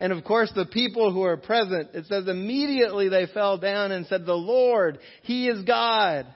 And 0.00 0.12
of 0.12 0.24
course, 0.24 0.50
the 0.54 0.66
people 0.66 1.12
who 1.12 1.22
are 1.22 1.36
present, 1.36 1.90
it 1.94 2.06
says 2.06 2.26
immediately 2.26 3.10
they 3.10 3.26
fell 3.26 3.58
down 3.58 3.92
and 3.92 4.06
said, 4.06 4.24
The 4.24 4.32
Lord, 4.32 4.98
He 5.22 5.46
is 5.46 5.62
God. 5.64 6.26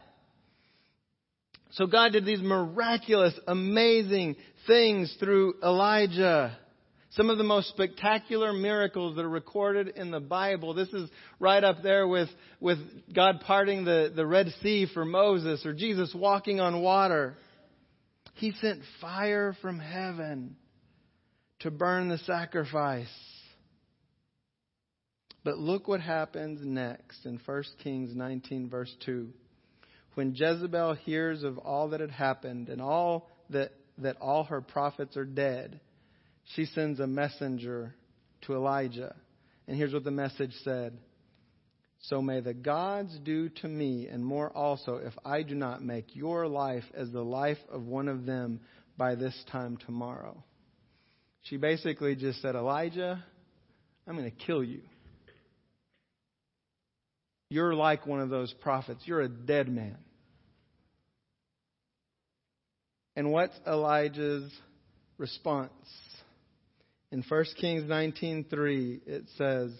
So 1.74 1.86
God 1.88 2.12
did 2.12 2.24
these 2.24 2.40
miraculous, 2.40 3.34
amazing 3.48 4.36
things 4.66 5.14
through 5.18 5.54
Elijah. 5.62 6.56
Some 7.10 7.30
of 7.30 7.38
the 7.38 7.44
most 7.44 7.68
spectacular 7.68 8.52
miracles 8.52 9.16
that 9.16 9.24
are 9.24 9.28
recorded 9.28 9.88
in 9.88 10.12
the 10.12 10.20
Bible. 10.20 10.74
This 10.74 10.88
is 10.90 11.10
right 11.40 11.62
up 11.62 11.82
there 11.82 12.06
with, 12.06 12.28
with 12.60 12.78
God 13.12 13.40
parting 13.40 13.84
the, 13.84 14.12
the 14.14 14.26
Red 14.26 14.48
Sea 14.62 14.86
for 14.92 15.04
Moses 15.04 15.66
or 15.66 15.74
Jesus 15.74 16.14
walking 16.14 16.60
on 16.60 16.80
water. 16.80 17.36
He 18.34 18.52
sent 18.60 18.80
fire 19.00 19.56
from 19.60 19.80
heaven 19.80 20.56
to 21.60 21.72
burn 21.72 22.08
the 22.08 22.18
sacrifice. 22.18 23.06
But 25.42 25.58
look 25.58 25.88
what 25.88 26.00
happens 26.00 26.60
next 26.62 27.26
in 27.26 27.40
1 27.44 27.64
Kings 27.82 28.14
19, 28.14 28.70
verse 28.70 28.94
2. 29.04 29.28
When 30.14 30.34
Jezebel 30.34 30.94
hears 30.94 31.42
of 31.42 31.58
all 31.58 31.88
that 31.90 32.00
had 32.00 32.10
happened 32.10 32.68
and 32.68 32.80
all 32.80 33.28
that 33.50 33.72
that 33.98 34.16
all 34.20 34.44
her 34.44 34.60
prophets 34.60 35.16
are 35.16 35.24
dead, 35.24 35.80
she 36.54 36.66
sends 36.66 37.00
a 37.00 37.06
messenger 37.06 37.94
to 38.42 38.54
Elijah. 38.54 39.14
And 39.66 39.76
here's 39.76 39.92
what 39.92 40.04
the 40.04 40.10
message 40.10 40.52
said 40.62 40.96
So 42.02 42.20
may 42.20 42.40
the 42.40 42.54
gods 42.54 43.16
do 43.24 43.48
to 43.48 43.68
me, 43.68 44.08
and 44.08 44.24
more 44.24 44.50
also, 44.50 44.96
if 44.96 45.14
I 45.24 45.42
do 45.42 45.54
not 45.54 45.82
make 45.82 46.14
your 46.14 46.46
life 46.46 46.84
as 46.94 47.10
the 47.10 47.24
life 47.24 47.58
of 47.70 47.86
one 47.86 48.08
of 48.08 48.26
them 48.26 48.60
by 48.96 49.14
this 49.14 49.36
time 49.50 49.78
tomorrow. 49.86 50.42
She 51.42 51.56
basically 51.56 52.14
just 52.16 52.40
said, 52.40 52.54
Elijah, 52.54 53.22
I'm 54.06 54.16
going 54.16 54.30
to 54.30 54.44
kill 54.46 54.64
you. 54.64 54.80
You're 57.50 57.74
like 57.74 58.06
one 58.06 58.20
of 58.20 58.30
those 58.30 58.52
prophets. 58.62 59.02
You're 59.04 59.20
a 59.20 59.28
dead 59.28 59.68
man. 59.68 59.98
And 63.16 63.30
what's 63.30 63.58
Elijah's 63.66 64.52
response? 65.18 65.72
In 67.12 67.22
1 67.22 67.44
Kings 67.60 67.84
19:3 67.84 69.00
it 69.06 69.28
says, 69.36 69.72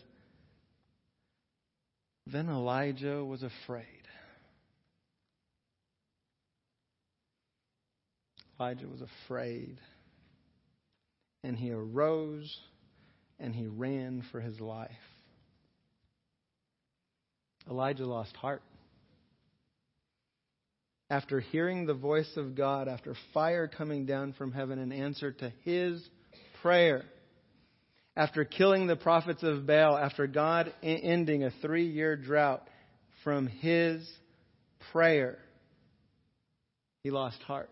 "Then 2.26 2.48
Elijah 2.48 3.24
was 3.24 3.42
afraid." 3.42 3.86
Elijah 8.58 8.86
was 8.86 9.02
afraid. 9.02 9.80
And 11.42 11.56
he 11.56 11.72
arose 11.72 12.56
and 13.38 13.54
he 13.54 13.66
ran 13.66 14.22
for 14.30 14.40
his 14.40 14.60
life. 14.60 14.90
Elijah 17.68 18.06
lost 18.06 18.36
heart 18.36 18.62
after 21.10 21.40
hearing 21.40 21.86
the 21.86 21.94
voice 21.94 22.30
of 22.36 22.54
God, 22.54 22.88
after 22.88 23.14
fire 23.32 23.68
coming 23.68 24.06
down 24.06 24.32
from 24.32 24.52
heaven 24.52 24.78
in 24.78 24.92
answer 24.92 25.32
to 25.32 25.52
his 25.62 26.06
prayer, 26.62 27.04
after 28.16 28.44
killing 28.44 28.86
the 28.86 28.96
prophets 28.96 29.42
of 29.42 29.66
Baal, 29.66 29.98
after 29.98 30.26
God 30.26 30.72
ending 30.82 31.44
a 31.44 31.50
three 31.60 31.88
year 31.88 32.16
drought 32.16 32.66
from 33.22 33.46
his 33.46 34.08
prayer, 34.92 35.38
he 37.02 37.10
lost 37.10 37.40
heart. 37.42 37.70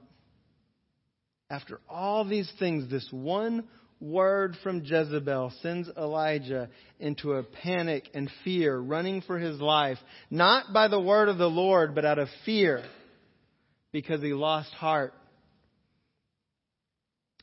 After 1.49 1.81
all 1.89 2.25
these 2.27 2.51
things, 2.59 2.91
this 2.91 3.07
one 3.11 3.65
word 4.01 4.57
from 4.63 4.83
Jezebel 4.85 5.53
sends 5.63 5.89
Elijah 5.97 6.69
into 6.99 7.35
a 7.35 7.43
panic 7.43 8.09
and 8.15 8.31
fear, 8.43 8.77
running 8.77 9.23
for 9.23 9.39
his 9.39 9.61
life, 9.61 9.99
not 10.31 10.73
by 10.73 10.89
the 10.89 11.01
word 11.01 11.29
of 11.29 11.39
the 11.39 11.49
Lord, 11.51 11.95
but 11.95 12.05
out 12.05 12.19
of 12.19 12.29
fear 12.45 12.83
because 13.93 14.23
he 14.23 14.33
lost 14.33 14.73
heart. 14.73 15.15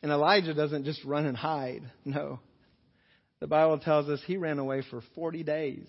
And 0.01 0.11
Elijah 0.11 0.53
doesn't 0.53 0.85
just 0.85 1.03
run 1.05 1.25
and 1.25 1.37
hide. 1.37 1.83
No. 2.05 2.39
The 3.39 3.47
Bible 3.47 3.79
tells 3.79 4.09
us 4.09 4.19
he 4.25 4.37
ran 4.37 4.59
away 4.59 4.83
for 4.89 5.01
40 5.15 5.43
days 5.43 5.87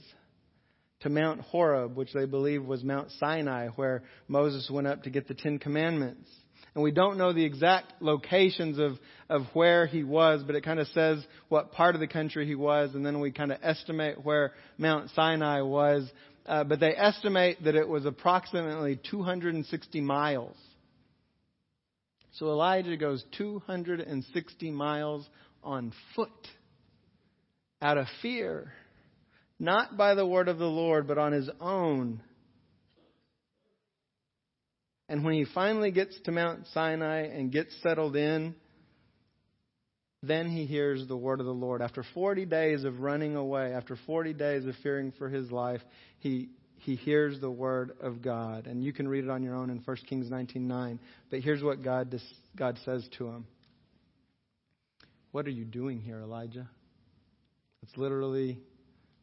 to 1.01 1.09
Mount 1.09 1.40
Horeb, 1.40 1.96
which 1.96 2.12
they 2.12 2.27
believe 2.27 2.64
was 2.64 2.85
Mount 2.85 3.11
Sinai, 3.18 3.68
where 3.68 4.03
Moses 4.29 4.68
went 4.70 4.87
up 4.87 5.05
to 5.05 5.11
get 5.11 5.27
the 5.27 5.35
Ten 5.35 5.59
Commandments. 5.59 6.29
And 6.75 6.85
we 6.85 6.92
don't 6.92 7.18
know 7.18 7.33
the 7.33 7.44
exact 7.44 8.01
locations 8.01 8.79
of, 8.79 8.92
of 9.29 9.42
where 9.55 9.87
he 9.87 10.05
was, 10.05 10.42
but 10.44 10.55
it 10.55 10.62
kind 10.62 10.79
of 10.79 10.87
says 10.88 11.25
what 11.49 11.73
part 11.73 11.96
of 11.96 12.01
the 12.01 12.07
country 12.07 12.46
he 12.46 12.55
was, 12.55 12.94
and 12.94 13.05
then 13.05 13.18
we 13.18 13.33
kind 13.33 13.51
of 13.51 13.59
estimate 13.62 14.25
where 14.25 14.53
Mount 14.79 15.11
Sinai 15.16 15.62
was 15.62 16.09
uh, 16.50 16.64
but 16.64 16.80
they 16.80 16.96
estimate 16.96 17.62
that 17.62 17.76
it 17.76 17.88
was 17.88 18.04
approximately 18.04 18.98
260 19.08 20.00
miles 20.00 20.56
So 22.32 22.46
Elijah 22.46 22.96
goes 22.96 23.24
260 23.38 24.70
miles 24.72 25.28
on 25.62 25.92
foot 26.16 26.48
out 27.80 27.98
of 27.98 28.06
fear, 28.20 28.72
not 29.60 29.96
by 29.96 30.14
the 30.16 30.26
word 30.26 30.48
of 30.48 30.58
the 30.58 30.64
Lord, 30.64 31.06
but 31.06 31.18
on 31.18 31.32
his 31.32 31.48
own. 31.60 32.20
And 35.08 35.24
when 35.24 35.34
he 35.34 35.44
finally 35.54 35.92
gets 35.92 36.18
to 36.24 36.32
Mount 36.32 36.66
Sinai 36.72 37.26
and 37.26 37.52
gets 37.52 37.74
settled 37.80 38.16
in, 38.16 38.56
then 40.22 40.48
he 40.48 40.66
hears 40.66 41.06
the 41.06 41.16
word 41.16 41.40
of 41.40 41.46
the 41.46 41.52
Lord. 41.52 41.80
After 41.80 42.04
40 42.14 42.44
days 42.44 42.85
of 42.85 43.00
running 43.00 43.37
away, 43.37 43.72
after 43.72 43.96
40 44.06 44.35
days 44.35 44.66
of 44.66 44.74
fearing 44.83 45.12
for 45.18 45.30
his 45.30 45.50
life, 45.50 45.80
he, 46.18 46.50
he 46.76 46.96
hears 46.96 47.40
the 47.40 47.50
word 47.50 47.92
of 48.02 48.20
God. 48.20 48.66
And 48.66 48.85
you 48.85 48.92
can 48.92 49.09
read 49.09 49.24
it 49.24 49.30
on 49.30 49.42
your 49.42 49.54
own 49.54 49.70
in 49.70 49.78
1 49.78 49.96
Kings 50.09 50.28
19.9. 50.28 50.98
But 51.30 51.40
here's 51.40 51.62
what 51.62 51.83
God, 51.83 52.14
God 52.54 52.78
says 52.85 53.09
to 53.16 53.28
him. 53.28 53.46
What 55.33 55.46
are 55.46 55.50
you 55.50 55.64
doing 55.64 56.00
here, 56.00 56.20
Elijah? 56.20 56.68
It's 57.83 57.96
literally 57.96 58.59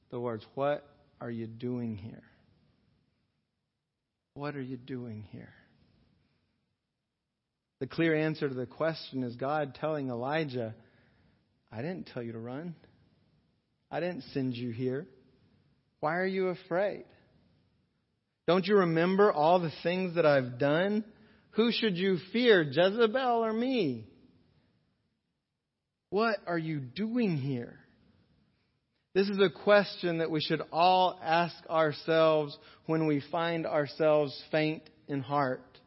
the 0.09 0.19
words, 0.19 0.43
What 0.55 0.83
are 1.21 1.29
you 1.29 1.45
doing 1.45 1.95
here? 1.95 2.23
What 4.33 4.55
are 4.55 4.61
you 4.61 4.77
doing 4.77 5.25
here? 5.31 5.53
The 7.79 7.87
clear 7.87 8.15
answer 8.15 8.47
to 8.49 8.55
the 8.55 8.65
question 8.65 9.23
is 9.23 9.35
God 9.35 9.75
telling 9.75 10.09
Elijah, 10.09 10.73
I 11.71 11.81
didn't 11.81 12.09
tell 12.13 12.23
you 12.23 12.31
to 12.31 12.39
run. 12.39 12.75
I 13.91 13.99
didn't 13.99 14.23
send 14.33 14.55
you 14.55 14.71
here. 14.71 15.07
Why 15.99 16.17
are 16.17 16.25
you 16.25 16.47
afraid? 16.49 17.05
Don't 18.47 18.65
you 18.65 18.77
remember 18.77 19.31
all 19.31 19.59
the 19.59 19.73
things 19.83 20.15
that 20.15 20.25
I've 20.25 20.57
done? 20.57 21.03
Who 21.51 21.71
should 21.71 21.97
you 21.97 22.17
fear, 22.31 22.61
Jezebel 22.61 23.43
or 23.43 23.51
me? 23.51 24.05
What 26.09 26.37
are 26.45 26.57
you 26.57 26.79
doing 26.79 27.37
here? 27.37 27.77
This 29.13 29.27
is 29.29 29.39
a 29.39 29.49
question 29.49 30.19
that 30.19 30.31
we 30.31 30.41
should 30.41 30.61
all 30.71 31.19
ask 31.21 31.55
ourselves 31.69 32.57
when 32.85 33.07
we 33.07 33.21
find 33.31 33.65
ourselves 33.65 34.39
faint 34.51 34.83
in 35.07 35.21
heart, 35.21 35.79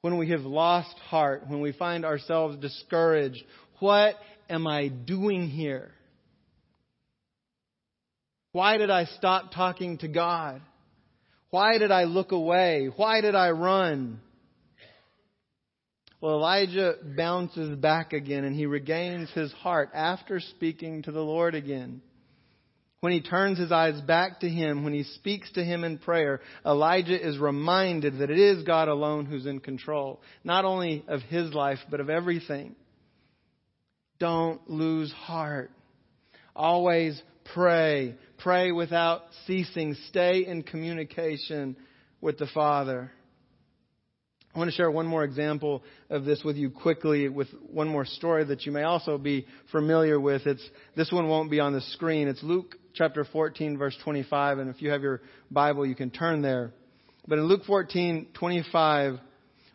when 0.00 0.16
we 0.16 0.30
have 0.30 0.40
lost 0.40 0.96
heart, 1.10 1.44
when 1.46 1.60
we 1.60 1.72
find 1.72 2.04
ourselves 2.04 2.56
discouraged. 2.56 3.44
What 3.80 4.16
am 4.48 4.66
I 4.66 4.88
doing 4.88 5.48
here? 5.48 5.92
Why 8.52 8.76
did 8.76 8.90
I 8.90 9.06
stop 9.06 9.52
talking 9.52 9.98
to 9.98 10.08
God? 10.08 10.60
Why 11.50 11.78
did 11.78 11.90
I 11.90 12.04
look 12.04 12.32
away? 12.32 12.90
Why 12.94 13.20
did 13.20 13.34
I 13.34 13.50
run? 13.50 14.20
Well, 16.20 16.34
Elijah 16.34 16.94
bounces 17.16 17.76
back 17.78 18.12
again 18.12 18.44
and 18.44 18.54
he 18.54 18.66
regains 18.66 19.30
his 19.32 19.52
heart 19.52 19.90
after 19.92 20.38
speaking 20.38 21.02
to 21.02 21.12
the 21.12 21.20
Lord 21.20 21.54
again. 21.54 22.00
When 23.00 23.12
he 23.12 23.20
turns 23.20 23.58
his 23.58 23.72
eyes 23.72 24.00
back 24.02 24.40
to 24.40 24.48
him, 24.48 24.84
when 24.84 24.92
he 24.92 25.02
speaks 25.02 25.50
to 25.52 25.64
him 25.64 25.82
in 25.82 25.98
prayer, 25.98 26.40
Elijah 26.64 27.20
is 27.20 27.36
reminded 27.36 28.18
that 28.18 28.30
it 28.30 28.38
is 28.38 28.62
God 28.62 28.86
alone 28.86 29.26
who's 29.26 29.44
in 29.44 29.58
control, 29.58 30.20
not 30.44 30.64
only 30.64 31.04
of 31.08 31.20
his 31.22 31.52
life, 31.52 31.80
but 31.90 31.98
of 31.98 32.08
everything. 32.08 32.76
Don't 34.22 34.70
lose 34.70 35.10
heart. 35.10 35.72
Always 36.54 37.20
pray. 37.54 38.14
Pray 38.38 38.70
without 38.70 39.22
ceasing. 39.48 39.96
Stay 40.10 40.46
in 40.46 40.62
communication 40.62 41.76
with 42.20 42.38
the 42.38 42.46
Father. 42.54 43.10
I 44.54 44.58
want 44.60 44.70
to 44.70 44.76
share 44.76 44.92
one 44.92 45.08
more 45.08 45.24
example 45.24 45.82
of 46.08 46.24
this 46.24 46.44
with 46.44 46.54
you 46.54 46.70
quickly 46.70 47.28
with 47.28 47.48
one 47.66 47.88
more 47.88 48.04
story 48.04 48.44
that 48.44 48.64
you 48.64 48.70
may 48.70 48.84
also 48.84 49.18
be 49.18 49.44
familiar 49.72 50.20
with. 50.20 50.46
It's, 50.46 50.62
this 50.94 51.10
one 51.10 51.26
won't 51.26 51.50
be 51.50 51.58
on 51.58 51.72
the 51.72 51.80
screen. 51.80 52.28
It's 52.28 52.44
Luke 52.44 52.76
chapter 52.94 53.24
14 53.24 53.76
verse 53.76 53.98
25. 54.04 54.58
And 54.58 54.70
if 54.70 54.80
you 54.80 54.90
have 54.90 55.02
your 55.02 55.20
Bible, 55.50 55.84
you 55.84 55.96
can 55.96 56.10
turn 56.10 56.42
there. 56.42 56.70
But 57.26 57.40
in 57.40 57.46
Luke 57.46 57.62
14, 57.66 58.28
25, 58.34 59.14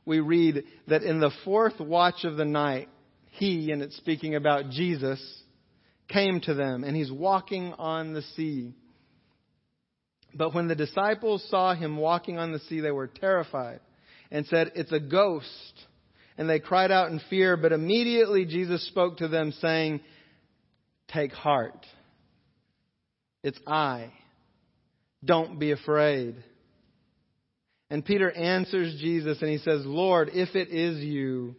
we 0.06 0.22
read 0.22 0.64
that 0.88 1.04
in 1.04 1.20
the 1.20 1.32
fourth 1.44 1.82
watch 1.82 2.24
of 2.24 2.38
the 2.38 2.46
night, 2.46 2.88
he, 3.38 3.72
and 3.72 3.82
it's 3.82 3.98
speaking 3.98 4.36
about 4.36 4.70
Jesus, 4.70 5.22
came 6.08 6.42
to 6.42 6.54
them, 6.54 6.84
and 6.84 6.96
he's 6.96 7.12
walking 7.12 7.74
on 7.74 8.14
the 8.14 8.22
sea. 8.36 8.74
But 10.34 10.54
when 10.54 10.68
the 10.68 10.76
disciples 10.76 11.46
saw 11.50 11.74
him 11.74 11.98
walking 11.98 12.38
on 12.38 12.52
the 12.52 12.60
sea, 12.60 12.80
they 12.80 12.92
were 12.92 13.08
terrified 13.08 13.80
and 14.32 14.46
said, 14.48 14.74
It's 14.76 14.92
a 14.92 15.00
ghost. 15.00 15.74
And 16.38 16.48
they 16.48 16.60
cried 16.60 16.92
out 16.92 17.10
in 17.10 17.20
fear, 17.32 17.58
but 17.58 17.72
immediately 17.72 18.46
Jesus 18.46 18.86
spoke 18.88 19.18
to 19.18 19.28
them, 19.28 19.52
saying, 19.60 20.02
Take 21.12 21.32
heart. 21.32 21.86
It's 23.44 23.60
I. 23.66 24.12
Don't 25.26 25.58
be 25.58 25.72
afraid. 25.72 26.36
And 27.90 28.06
Peter 28.06 28.30
answers 28.30 29.00
Jesus 29.00 29.42
and 29.42 29.50
he 29.50 29.58
says, 29.60 29.84
Lord, 29.86 30.30
if 30.34 30.56
it 30.56 30.70
is 30.70 31.04
you, 31.04 31.56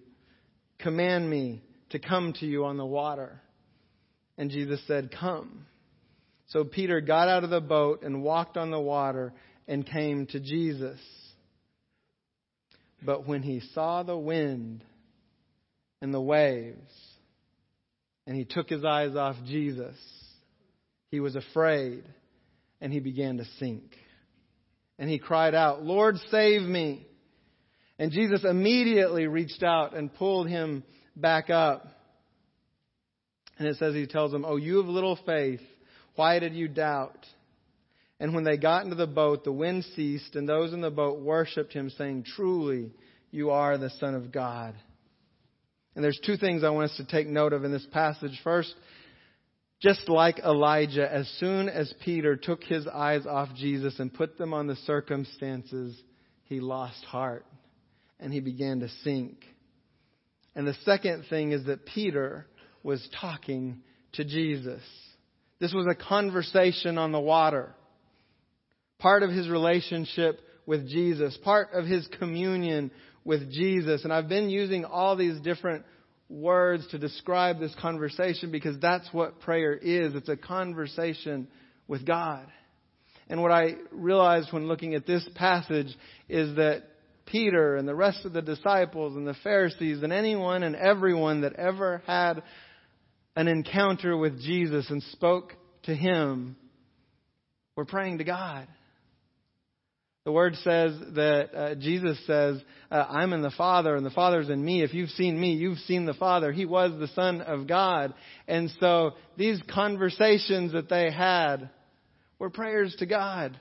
command 0.79 1.29
me 1.29 1.62
to 1.90 1.98
come 1.98 2.33
to 2.35 2.46
you 2.46 2.64
on 2.64 2.77
the 2.77 2.87
water. 2.87 3.40
And 4.37 4.51
Jesus 4.51 4.81
said, 4.87 5.11
Come. 5.18 5.66
So 6.48 6.64
Peter 6.64 7.01
got 7.01 7.29
out 7.29 7.44
of 7.44 7.51
the 7.51 7.61
boat 7.61 8.03
and 8.03 8.22
walked 8.22 8.57
on 8.57 8.70
the 8.70 8.81
water 8.81 9.35
and 9.66 9.87
came 9.87 10.27
to 10.27 10.40
Jesus. 10.40 10.98
But 13.03 13.27
when 13.27 13.42
he 13.42 13.61
saw 13.74 14.03
the 14.03 14.16
wind 14.16 14.83
and 16.01 16.12
the 16.12 16.20
waves, 16.20 16.90
and 18.27 18.37
he 18.37 18.44
took 18.44 18.68
his 18.68 18.85
eyes 18.85 19.14
off 19.16 19.37
Jesus, 19.46 19.96
he 21.11 21.20
was 21.20 21.37
afraid 21.37 22.05
and 22.81 22.92
he 22.92 23.01
began 23.01 23.38
to 23.38 23.44
sink. 23.59 23.96
And 24.98 25.09
he 25.09 25.18
cried 25.18 25.55
out, 25.55 25.83
Lord, 25.83 26.16
save 26.31 26.62
me. 26.62 27.07
And 27.98 28.12
Jesus 28.12 28.44
immediately 28.44 29.27
reached 29.27 29.62
out 29.62 29.96
and 29.96 30.12
pulled 30.12 30.48
him 30.48 30.83
back 31.21 31.51
up. 31.51 31.87
And 33.59 33.67
it 33.67 33.77
says 33.77 33.95
he 33.95 34.07
tells 34.07 34.33
them, 34.33 34.45
Oh, 34.47 34.57
you 34.57 34.81
of 34.81 34.87
little 34.87 35.19
faith, 35.27 35.61
why 36.15 36.39
did 36.39 36.55
you 36.55 36.69
doubt? 36.69 37.27
And 38.21 38.35
when 38.35 38.45
they 38.45 38.57
got 38.57 38.85
into 38.85 38.97
the 38.97 39.07
boat, 39.07 39.45
the 39.45 39.53
wind 39.53 39.85
ceased, 39.95 40.35
and 40.35 40.49
those 40.49 40.73
in 40.73 40.81
the 40.81 40.91
boat 40.91 41.21
worshipped 41.21 41.73
him, 41.73 41.91
saying, 41.91 42.25
Truly, 42.35 42.93
you 43.31 43.51
are 43.51 43.79
the 43.79 43.91
Son 43.91 44.15
of 44.15 44.33
God. 44.33 44.75
And 45.95 46.05
there's 46.05 46.21
two 46.25 46.37
things 46.37 46.63
I 46.63 46.71
want 46.71 46.91
us 46.91 46.97
to 46.99 47.07
take 47.07 47.27
note 47.27 47.53
of 47.53 47.65
in 47.65 47.73
this 47.73 47.87
passage. 47.93 48.39
First, 48.43 48.75
just 49.81 50.09
like 50.09 50.41
Elijah, 50.41 51.13
as 51.13 51.29
soon 51.39 51.69
as 51.69 51.93
Peter 52.05 52.37
took 52.37 52.63
his 52.65 52.87
eyes 52.87 53.27
off 53.27 53.49
Jesus 53.55 53.99
and 53.99 54.13
put 54.13 54.39
them 54.39 54.53
on 54.53 54.67
the 54.67 54.77
circumstances, 54.77 56.01
he 56.45 56.61
lost 56.61 57.05
heart 57.05 57.47
and 58.19 58.33
he 58.33 58.41
began 58.41 58.81
to 58.81 58.89
sink. 59.05 59.45
And 60.59 60.66
the 60.66 60.75
second 60.85 61.27
thing 61.31 61.53
is 61.53 61.66
that 61.66 61.87
Peter 61.87 62.44
was 62.83 63.09
talking 63.21 63.79
to 64.14 64.25
Jesus. 64.25 64.83
This 65.61 65.73
was 65.73 65.87
a 65.88 65.94
conversation 65.94 66.99
on 66.99 67.12
the 67.12 67.21
water. 67.21 67.77
Part 68.99 69.23
of 69.23 69.31
his 69.31 69.49
relationship 69.49 70.40
with 70.66 70.88
Jesus, 70.88 71.38
part 71.44 71.68
of 71.75 71.85
his 71.85 72.09
communion 72.18 72.90
with 73.25 73.53
Jesus. 73.53 74.03
And 74.03 74.12
I've 74.12 74.29
been 74.29 74.51
using 74.51 74.85
all 74.85 75.14
these 75.14 75.40
different 75.42 75.85
words 76.29 76.88
to 76.88 76.99
describe 76.99 77.61
this 77.61 77.77
conversation 77.81 78.51
because 78.51 78.81
that's 78.81 79.09
what 79.12 79.38
prayer 79.38 79.75
is. 79.75 80.16
It's 80.16 80.29
a 80.29 80.37
conversation 80.37 81.47
with 81.87 82.05
God. 82.05 82.44
And 83.29 83.40
what 83.42 83.53
I 83.53 83.77
realized 83.92 84.53
when 84.53 84.66
looking 84.66 84.97
at 84.97 85.07
this 85.07 85.25
passage 85.37 85.97
is 86.29 86.57
that 86.57 86.83
Peter 87.31 87.77
and 87.77 87.87
the 87.87 87.95
rest 87.95 88.25
of 88.25 88.33
the 88.33 88.43
disciples 88.43 89.17
and 89.17 89.27
the 89.27 89.37
Pharisees 89.43 90.03
and 90.03 90.12
anyone 90.12 90.62
and 90.62 90.75
everyone 90.75 91.43
that 91.43 91.55
ever 91.55 92.03
had 92.07 92.43
an 93.37 93.49
encounter 93.49 94.17
with 94.17 94.41
Jesus 94.41 94.91
and 94.91 95.03
spoke 95.12 95.55
to 95.85 95.95
him 95.95 96.57
were 97.77 97.85
praying 97.85 98.19
to 98.19 98.25
God. 98.25 98.67
The 100.25 100.33
word 100.33 100.57
says 100.57 100.93
that 101.14 101.55
uh, 101.55 101.75
Jesus 101.77 102.19
says, 102.27 102.61
uh, 102.91 103.05
I'm 103.09 103.33
in 103.33 103.41
the 103.41 103.53
Father 103.57 103.97
and 103.97 104.05
the 104.05 104.11
Father's 104.11 104.51
in 104.51 104.62
me. 104.62 104.83
If 104.83 104.93
you've 104.93 105.09
seen 105.11 105.41
me, 105.41 105.55
you've 105.55 105.79
seen 105.79 106.05
the 106.05 106.12
Father. 106.12 106.53
He 106.53 106.67
was 106.67 106.93
the 106.99 107.09
Son 107.14 107.41
of 107.41 107.67
God. 107.67 108.12
And 108.47 108.71
so 108.79 109.12
these 109.38 109.59
conversations 109.73 110.73
that 110.73 110.91
they 110.91 111.11
had 111.11 111.71
were 112.38 112.51
prayers 112.51 112.95
to 112.99 113.07
God. 113.07 113.59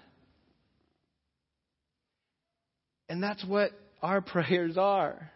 And 3.10 3.22
that's 3.22 3.44
what 3.46 3.72
our 4.02 4.22
prayers 4.22 4.78
are. 4.78 5.32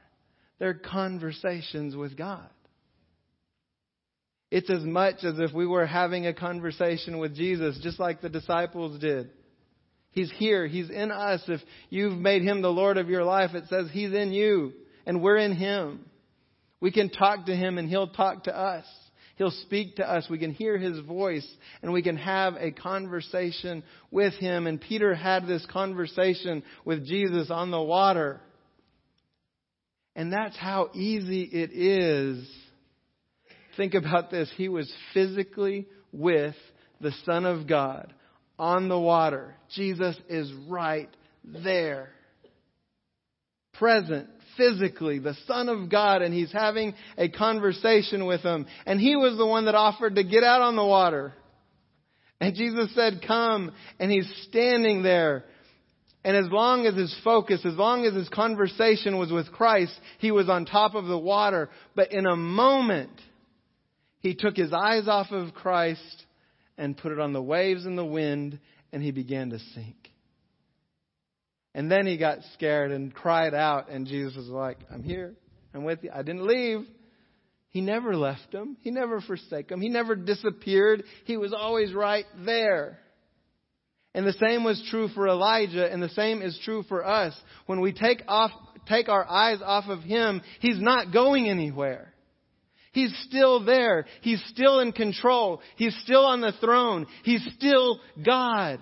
They're 0.59 0.73
conversations 0.73 1.95
with 1.95 2.15
God. 2.15 2.47
It's 4.51 4.69
as 4.69 4.83
much 4.83 5.23
as 5.23 5.39
if 5.39 5.53
we 5.53 5.65
were 5.65 5.85
having 5.85 6.27
a 6.27 6.33
conversation 6.33 7.19
with 7.19 7.35
Jesus, 7.35 7.79
just 7.81 7.99
like 7.99 8.21
the 8.21 8.29
disciples 8.29 8.99
did. 8.99 9.29
He's 10.11 10.31
here. 10.35 10.67
He's 10.67 10.89
in 10.89 11.09
us. 11.09 11.41
If 11.47 11.61
you've 11.89 12.17
made 12.17 12.41
him 12.41 12.61
the 12.61 12.69
Lord 12.69 12.97
of 12.97 13.09
your 13.09 13.23
life, 13.23 13.55
it 13.55 13.63
says 13.69 13.87
he's 13.91 14.13
in 14.13 14.33
you. 14.33 14.73
and 15.05 15.21
we're 15.21 15.37
in 15.37 15.55
Him. 15.55 16.05
We 16.79 16.91
can 16.91 17.09
talk 17.09 17.45
to 17.45 17.55
Him 17.55 17.77
and 17.77 17.89
He'll 17.89 18.09
talk 18.09 18.43
to 18.43 18.55
us. 18.55 18.85
He'll 19.41 19.49
speak 19.49 19.95
to 19.95 20.07
us. 20.07 20.27
We 20.29 20.37
can 20.37 20.51
hear 20.51 20.77
His 20.77 20.99
voice 20.99 21.47
and 21.81 21.91
we 21.91 22.03
can 22.03 22.15
have 22.15 22.57
a 22.59 22.69
conversation 22.69 23.81
with 24.11 24.35
Him. 24.35 24.67
And 24.67 24.79
Peter 24.79 25.15
had 25.15 25.47
this 25.47 25.65
conversation 25.65 26.61
with 26.85 27.07
Jesus 27.07 27.49
on 27.49 27.71
the 27.71 27.81
water. 27.81 28.39
And 30.15 30.31
that's 30.31 30.55
how 30.55 30.91
easy 30.93 31.41
it 31.41 31.71
is. 31.73 32.47
Think 33.77 33.95
about 33.95 34.29
this. 34.29 34.47
He 34.57 34.69
was 34.69 34.93
physically 35.11 35.87
with 36.11 36.53
the 36.99 37.11
Son 37.25 37.47
of 37.47 37.67
God 37.67 38.13
on 38.59 38.89
the 38.89 38.99
water. 38.99 39.55
Jesus 39.73 40.15
is 40.29 40.53
right 40.69 41.09
there. 41.43 42.09
Present, 43.73 44.29
physically, 44.57 45.19
the 45.19 45.35
Son 45.47 45.69
of 45.69 45.89
God, 45.89 46.21
and 46.21 46.33
he's 46.33 46.51
having 46.51 46.93
a 47.17 47.29
conversation 47.29 48.25
with 48.25 48.41
him. 48.41 48.65
And 48.85 48.99
he 48.99 49.15
was 49.15 49.37
the 49.37 49.45
one 49.45 49.65
that 49.65 49.75
offered 49.75 50.15
to 50.15 50.23
get 50.23 50.43
out 50.43 50.61
on 50.61 50.75
the 50.75 50.85
water. 50.85 51.33
And 52.39 52.55
Jesus 52.55 52.93
said, 52.95 53.23
Come. 53.25 53.71
And 53.99 54.11
he's 54.11 54.31
standing 54.49 55.03
there. 55.03 55.45
And 56.23 56.35
as 56.35 56.51
long 56.51 56.85
as 56.85 56.95
his 56.95 57.15
focus, 57.23 57.61
as 57.65 57.73
long 57.75 58.05
as 58.05 58.13
his 58.13 58.29
conversation 58.29 59.17
was 59.17 59.31
with 59.31 59.51
Christ, 59.51 59.93
he 60.19 60.31
was 60.31 60.49
on 60.49 60.65
top 60.65 60.93
of 60.93 61.05
the 61.05 61.17
water. 61.17 61.69
But 61.95 62.11
in 62.11 62.25
a 62.25 62.35
moment, 62.35 63.19
he 64.19 64.35
took 64.35 64.55
his 64.55 64.71
eyes 64.71 65.07
off 65.07 65.31
of 65.31 65.53
Christ 65.53 66.25
and 66.77 66.97
put 66.97 67.11
it 67.11 67.19
on 67.19 67.33
the 67.33 67.41
waves 67.41 67.85
and 67.85 67.97
the 67.97 68.05
wind, 68.05 68.59
and 68.91 69.01
he 69.01 69.11
began 69.11 69.49
to 69.49 69.59
sink. 69.73 70.00
And 71.73 71.89
then 71.89 72.05
he 72.05 72.17
got 72.17 72.39
scared 72.53 72.91
and 72.91 73.13
cried 73.13 73.53
out, 73.53 73.89
and 73.89 74.05
Jesus 74.05 74.35
was 74.35 74.47
like, 74.47 74.79
I'm 74.91 75.03
here. 75.03 75.33
I'm 75.73 75.83
with 75.83 76.03
you. 76.03 76.11
I 76.13 76.21
didn't 76.21 76.45
leave. 76.45 76.85
He 77.69 77.79
never 77.79 78.15
left 78.17 78.53
him. 78.53 78.75
He 78.81 78.91
never 78.91 79.21
forsake 79.21 79.71
him. 79.71 79.79
He 79.79 79.87
never 79.87 80.15
disappeared. 80.15 81.03
He 81.23 81.37
was 81.37 81.53
always 81.53 81.93
right 81.93 82.25
there. 82.45 82.99
And 84.13 84.27
the 84.27 84.33
same 84.33 84.65
was 84.65 84.85
true 84.89 85.07
for 85.07 85.29
Elijah, 85.29 85.89
and 85.89 86.03
the 86.03 86.09
same 86.09 86.41
is 86.41 86.59
true 86.65 86.83
for 86.83 87.05
us. 87.05 87.33
When 87.65 87.79
we 87.79 87.93
take 87.93 88.23
off, 88.27 88.51
take 88.89 89.07
our 89.07 89.25
eyes 89.25 89.59
off 89.63 89.85
of 89.87 90.01
him, 90.01 90.41
he's 90.59 90.81
not 90.81 91.13
going 91.13 91.47
anywhere. 91.47 92.13
He's 92.91 93.15
still 93.29 93.63
there. 93.63 94.05
He's 94.19 94.43
still 94.47 94.81
in 94.81 94.91
control. 94.91 95.61
He's 95.77 95.95
still 96.03 96.25
on 96.25 96.41
the 96.41 96.51
throne. 96.59 97.07
He's 97.23 97.41
still 97.57 98.01
God. 98.23 98.81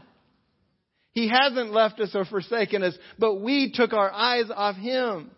He 1.12 1.28
hasn't 1.28 1.72
left 1.72 2.00
us 2.00 2.12
or 2.14 2.26
forsaken 2.26 2.84
us, 2.84 2.98
but 3.18 3.42
we 3.42 3.72
took 3.74 3.94
our 3.94 4.12
eyes 4.12 4.46
off 4.54 4.76
Him. 4.76 5.32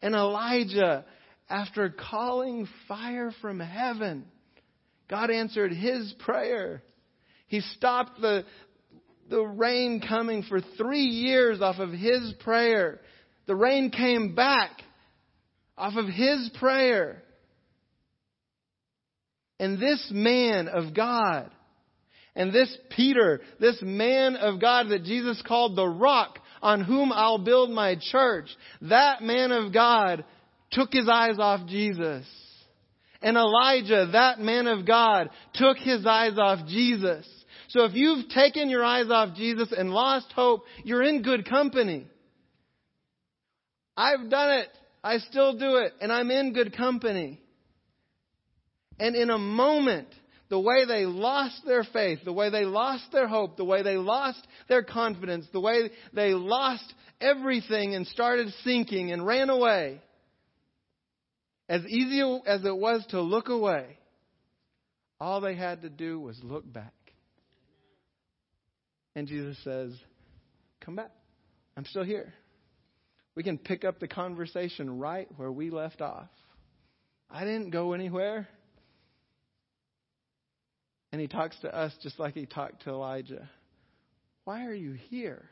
And 0.00 0.14
Elijah, 0.14 1.04
after 1.48 1.90
calling 1.90 2.68
fire 2.86 3.32
from 3.40 3.58
heaven, 3.58 4.26
God 5.08 5.30
answered 5.30 5.72
his 5.72 6.14
prayer. 6.20 6.82
He 7.46 7.60
stopped 7.60 8.20
the, 8.20 8.44
the 9.30 9.42
rain 9.42 10.02
coming 10.06 10.42
for 10.42 10.60
three 10.76 11.04
years 11.04 11.60
off 11.60 11.78
of 11.78 11.90
his 11.90 12.34
prayer. 12.40 13.00
The 13.46 13.56
rain 13.56 13.90
came 13.90 14.34
back 14.34 14.82
off 15.76 15.94
of 15.96 16.06
his 16.06 16.50
prayer. 16.58 17.22
And 19.58 19.78
this 19.78 20.10
man 20.12 20.68
of 20.68 20.94
God, 20.94 21.50
and 22.34 22.52
this 22.52 22.76
Peter, 22.90 23.40
this 23.58 23.78
man 23.82 24.36
of 24.36 24.60
God 24.60 24.88
that 24.90 25.04
Jesus 25.04 25.42
called 25.46 25.76
the 25.76 25.86
rock 25.88 26.38
on 26.62 26.82
whom 26.82 27.12
I'll 27.12 27.38
build 27.38 27.70
my 27.70 27.96
church, 28.10 28.48
that 28.82 29.22
man 29.22 29.52
of 29.52 29.72
God 29.72 30.24
took 30.70 30.92
his 30.92 31.08
eyes 31.08 31.38
off 31.38 31.66
Jesus. 31.68 32.26
And 33.20 33.36
Elijah, 33.36 34.10
that 34.12 34.38
man 34.38 34.66
of 34.66 34.86
God, 34.86 35.30
took 35.54 35.76
his 35.78 36.06
eyes 36.06 36.38
off 36.38 36.66
Jesus. 36.68 37.26
So 37.68 37.84
if 37.84 37.94
you've 37.94 38.28
taken 38.28 38.70
your 38.70 38.84
eyes 38.84 39.10
off 39.10 39.36
Jesus 39.36 39.72
and 39.76 39.90
lost 39.90 40.32
hope, 40.34 40.64
you're 40.84 41.02
in 41.02 41.22
good 41.22 41.48
company. 41.48 42.06
I've 43.96 44.30
done 44.30 44.60
it. 44.60 44.68
I 45.02 45.18
still 45.18 45.58
do 45.58 45.76
it. 45.76 45.92
And 46.00 46.12
I'm 46.12 46.30
in 46.30 46.52
good 46.52 46.76
company. 46.76 47.40
And 48.98 49.14
in 49.16 49.30
a 49.30 49.38
moment, 49.38 50.08
the 50.48 50.58
way 50.58 50.84
they 50.86 51.04
lost 51.04 51.60
their 51.66 51.84
faith, 51.84 52.20
the 52.24 52.32
way 52.32 52.50
they 52.50 52.64
lost 52.64 53.04
their 53.12 53.28
hope, 53.28 53.56
the 53.56 53.64
way 53.64 53.82
they 53.82 53.96
lost 53.96 54.46
their 54.68 54.82
confidence, 54.82 55.46
the 55.52 55.60
way 55.60 55.90
they 56.12 56.32
lost 56.32 56.84
everything 57.20 57.94
and 57.94 58.06
started 58.06 58.52
sinking 58.64 59.12
and 59.12 59.26
ran 59.26 59.50
away, 59.50 60.00
as 61.68 61.84
easy 61.86 62.22
as 62.46 62.64
it 62.64 62.76
was 62.76 63.04
to 63.10 63.20
look 63.20 63.48
away, 63.48 63.98
all 65.20 65.40
they 65.40 65.54
had 65.54 65.82
to 65.82 65.90
do 65.90 66.18
was 66.18 66.38
look 66.42 66.70
back. 66.70 66.92
And 69.14 69.26
Jesus 69.26 69.56
says, 69.64 69.92
Come 70.80 70.96
back. 70.96 71.10
I'm 71.76 71.84
still 71.84 72.04
here. 72.04 72.32
We 73.34 73.42
can 73.42 73.58
pick 73.58 73.84
up 73.84 74.00
the 74.00 74.08
conversation 74.08 74.98
right 74.98 75.28
where 75.36 75.52
we 75.52 75.70
left 75.70 76.00
off. 76.00 76.28
I 77.30 77.44
didn't 77.44 77.70
go 77.70 77.92
anywhere. 77.92 78.48
And 81.12 81.20
he 81.20 81.26
talks 81.26 81.58
to 81.60 81.74
us 81.74 81.92
just 82.02 82.18
like 82.18 82.34
he 82.34 82.46
talked 82.46 82.82
to 82.82 82.90
Elijah. 82.90 83.48
Why 84.44 84.66
are 84.66 84.74
you 84.74 84.92
here? 84.92 85.48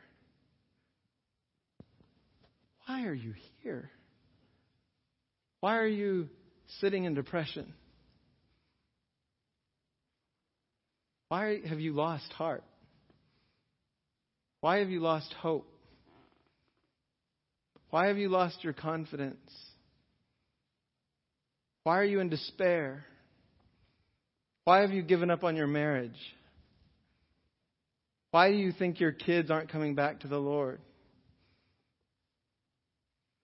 Why 2.85 3.05
are 3.05 3.13
you 3.13 3.33
here? 3.61 3.89
Why 5.59 5.77
are 5.77 5.87
you 5.87 6.29
sitting 6.79 7.05
in 7.05 7.13
depression? 7.13 7.73
Why 11.29 11.59
have 11.67 11.79
you 11.79 11.93
lost 11.93 12.31
heart? 12.33 12.63
Why 14.61 14.79
have 14.79 14.89
you 14.89 15.01
lost 15.01 15.33
hope? 15.33 15.67
Why 17.89 18.07
have 18.07 18.17
you 18.17 18.29
lost 18.29 18.63
your 18.63 18.73
confidence? 18.73 19.51
Why 21.83 21.99
are 21.99 22.05
you 22.05 22.19
in 22.19 22.29
despair? 22.29 23.05
Why 24.67 24.81
have 24.81 24.91
you 24.91 25.01
given 25.01 25.31
up 25.31 25.45
on 25.45 25.55
your 25.55 25.65
marriage? 25.65 26.19
Why 28.31 28.51
do 28.51 28.57
you 28.57 28.73
think 28.73 28.99
your 28.99 29.13
kids 29.13 29.49
aren't 29.49 29.71
coming 29.71 29.95
back 29.95 30.19
to 30.19 30.27
the 30.27 30.37
Lord? 30.37 30.81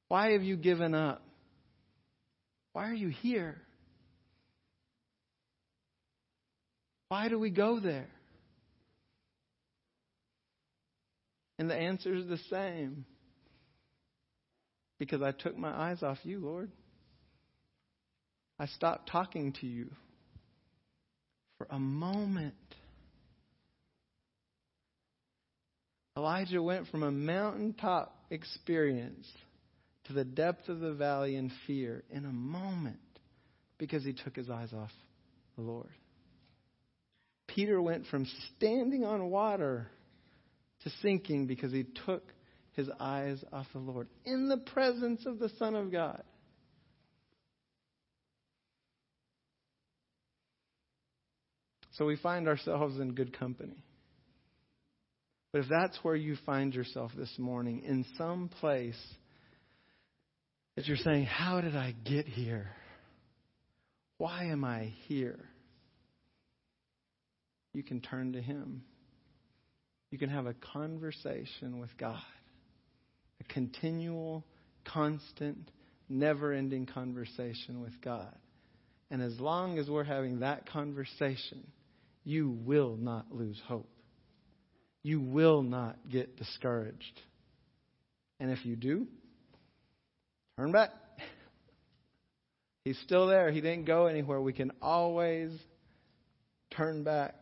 Why 0.10 0.32
have 0.32 0.44
you 0.44 0.58
given 0.58 0.94
up? 0.94 1.22
Why 2.74 2.90
are 2.90 2.94
you 2.94 3.08
here? 3.08 3.56
Why 7.08 7.30
do 7.30 7.40
we 7.40 7.52
go 7.52 7.80
there? 7.80 8.10
And 11.58 11.70
the 11.70 11.76
answer 11.76 12.14
is 12.14 12.28
the 12.28 12.40
same. 12.50 13.06
Because 15.00 15.22
I 15.22 15.32
took 15.32 15.58
my 15.58 15.72
eyes 15.72 16.04
off 16.04 16.18
you, 16.24 16.40
Lord. 16.40 16.70
I 18.60 18.66
stopped 18.66 19.10
talking 19.10 19.54
to 19.62 19.66
you 19.66 19.90
for 21.64 21.76
a 21.76 21.80
moment. 21.80 22.56
Elijah 26.18 26.62
went 26.62 26.88
from 26.88 27.04
a 27.04 27.12
mountaintop 27.12 28.16
experience 28.30 29.28
to 30.06 30.14
the 30.14 30.24
depth 30.24 30.70
of 30.70 30.80
the 30.80 30.94
valley 30.94 31.36
in 31.36 31.52
fear 31.66 32.04
in 32.12 32.26
a 32.26 32.32
moment 32.32 33.00
because 33.78 34.04
he 34.04 34.14
took 34.14 34.36
his 34.36 34.50
eyes 34.50 34.74
off 34.74 34.92
the 35.56 35.64
Lord. 35.64 35.90
Peter 37.48 37.82
went 37.82 38.06
from 38.08 38.28
standing 38.56 39.04
on 39.04 39.30
water 39.30 39.88
to 40.84 40.90
sinking 41.02 41.48
because 41.48 41.72
he 41.72 41.86
took 42.06 42.24
his 42.74 42.90
eyes 43.00 43.44
off 43.52 43.68
the 43.74 43.80
Lord 43.80 44.08
in 44.26 44.50
the 44.50 44.58
presence 44.58 45.26
of 45.26 45.40
the 45.40 45.50
Son 45.58 45.76
of 45.76 45.92
God. 45.92 46.24
So 51.94 52.06
we 52.06 52.16
find 52.18 52.48
ourselves 52.48 53.00
in 53.00 53.14
good 53.14 53.38
company. 53.38 53.84
But 55.52 55.62
if 55.62 55.68
that's 55.70 55.98
where 56.02 56.16
you 56.16 56.36
find 56.46 56.74
yourself 56.74 57.12
this 57.16 57.32
morning, 57.38 57.84
in 57.86 58.06
some 58.18 58.50
place 58.60 59.00
that 60.76 60.88
you're 60.88 60.98
saying, 60.98 61.26
How 61.26 61.62
did 61.62 61.76
I 61.76 61.94
get 62.04 62.28
here? 62.28 62.72
Why 64.18 64.46
am 64.46 64.64
I 64.66 64.94
here? 65.08 65.40
You 67.74 67.84
can 67.84 68.02
turn 68.02 68.34
to 68.34 68.42
Him. 68.42 68.84
You 70.10 70.18
can 70.18 70.30
have 70.30 70.46
a 70.46 70.56
conversation 70.74 71.80
with 71.80 71.90
God, 71.98 72.22
a 73.40 73.54
continual, 73.54 74.44
constant, 74.86 75.70
never 76.10 76.54
ending 76.54 76.86
conversation 76.86 77.82
with 77.82 78.00
God. 78.02 78.36
And 79.10 79.22
as 79.22 79.40
long 79.40 79.78
as 79.78 79.90
we're 79.90 80.04
having 80.04 80.40
that 80.40 80.68
conversation, 80.68 81.68
you 82.24 82.50
will 82.50 82.98
not 82.98 83.32
lose 83.32 83.62
hope. 83.68 83.90
You 85.04 85.20
will 85.20 85.62
not 85.62 85.98
get 86.10 86.38
discouraged. 86.38 87.22
And 88.40 88.52
if 88.52 88.66
you 88.66 88.76
do, 88.76 89.08
Turn 90.58 90.72
back. 90.72 90.92
He's 92.86 93.00
still 93.00 93.28
there. 93.28 93.52
He 93.52 93.62
didn't 93.62 93.86
go 93.86 94.06
anywhere. 94.06 94.40
We 94.40 94.54
can 94.54 94.72
always 94.82 95.52
turn 96.76 97.04
back. 97.04 97.34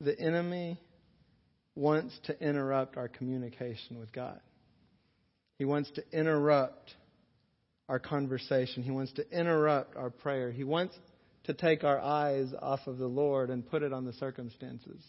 The 0.00 0.18
enemy 0.18 0.80
wants 1.74 2.18
to 2.24 2.40
interrupt 2.40 2.96
our 2.96 3.08
communication 3.08 3.98
with 3.98 4.12
God. 4.12 4.40
He 5.58 5.64
wants 5.64 5.90
to 5.92 6.04
interrupt 6.12 6.94
our 7.88 7.98
conversation. 7.98 8.82
He 8.82 8.90
wants 8.90 9.12
to 9.14 9.30
interrupt 9.30 9.96
our 9.96 10.10
prayer. 10.10 10.50
He 10.50 10.64
wants 10.64 10.96
to 11.44 11.54
take 11.54 11.84
our 11.84 12.00
eyes 12.00 12.52
off 12.60 12.80
of 12.86 12.98
the 12.98 13.06
Lord 13.06 13.50
and 13.50 13.68
put 13.68 13.82
it 13.82 13.92
on 13.92 14.04
the 14.04 14.12
circumstances, 14.14 15.02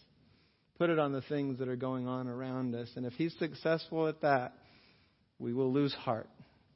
put 0.78 0.90
it 0.90 0.98
on 0.98 1.12
the 1.12 1.22
things 1.22 1.58
that 1.58 1.68
are 1.68 1.76
going 1.76 2.08
on 2.08 2.26
around 2.26 2.74
us. 2.74 2.88
And 2.96 3.06
if 3.06 3.12
He's 3.14 3.34
successful 3.38 4.08
at 4.08 4.22
that, 4.22 4.54
we 5.38 5.52
will 5.52 5.72
lose 5.72 5.94
heart. 5.94 6.28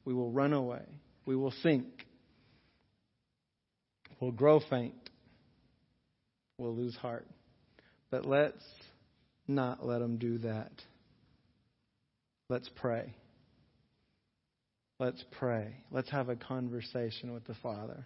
We 0.05 0.13
will 0.13 0.31
run 0.31 0.53
away. 0.53 0.85
We 1.25 1.35
will 1.35 1.53
sink. 1.63 1.85
We'll 4.19 4.31
grow 4.31 4.59
faint. 4.69 4.95
We'll 6.57 6.75
lose 6.75 6.95
heart. 6.95 7.27
But 8.11 8.25
let's 8.25 8.63
not 9.47 9.85
let 9.85 10.01
Him 10.01 10.17
do 10.17 10.39
that. 10.39 10.71
Let's 12.49 12.69
pray. 12.75 13.13
Let's 14.99 15.23
pray. 15.31 15.75
Let's 15.91 16.09
have 16.09 16.29
a 16.29 16.35
conversation 16.35 17.33
with 17.33 17.45
the 17.45 17.55
Father 17.61 18.05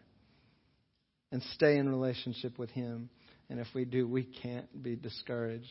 and 1.34 1.42
stay 1.56 1.78
in 1.78 1.90
relationship 1.90 2.60
with 2.60 2.70
Him. 2.70 3.10
And 3.50 3.60
if 3.60 3.66
we 3.74 3.86
do, 3.86 4.08
we 4.08 4.24
can't 4.24 4.84
be 4.84 4.96
discouraged. 4.96 5.66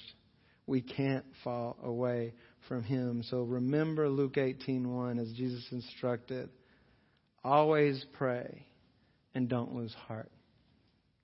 We 0.67 0.83
can't 0.83 1.25
fall 1.45 1.77
away 1.85 2.35
from 2.69 2.83
Him. 2.83 3.23
So 3.23 3.43
remember 3.43 4.09
Luke 4.09 4.35
18:1 4.35 5.21
as 5.21 5.33
Jesus 5.33 5.65
instructed. 5.71 6.51
Always 7.45 8.05
pray 8.15 8.67
and 9.35 9.49
don't 9.49 9.73
lose 9.73 9.95
heart. 9.95 10.33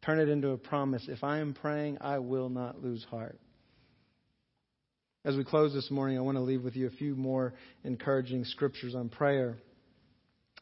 Turn 0.06 0.20
it 0.20 0.28
into 0.28 0.50
a 0.50 0.56
promise. 0.56 1.04
If 1.08 1.24
I 1.24 1.38
am 1.38 1.52
praying, 1.52 1.98
I 2.00 2.20
will 2.20 2.48
not 2.48 2.80
lose 2.80 3.04
heart. 3.10 3.40
As 5.24 5.36
we 5.36 5.42
close 5.42 5.74
this 5.74 5.90
morning, 5.90 6.16
I 6.16 6.20
want 6.20 6.36
to 6.36 6.42
leave 6.42 6.62
with 6.62 6.76
you 6.76 6.86
a 6.86 6.90
few 6.90 7.16
more 7.16 7.54
encouraging 7.82 8.44
scriptures 8.44 8.94
on 8.94 9.08
prayer. 9.08 9.58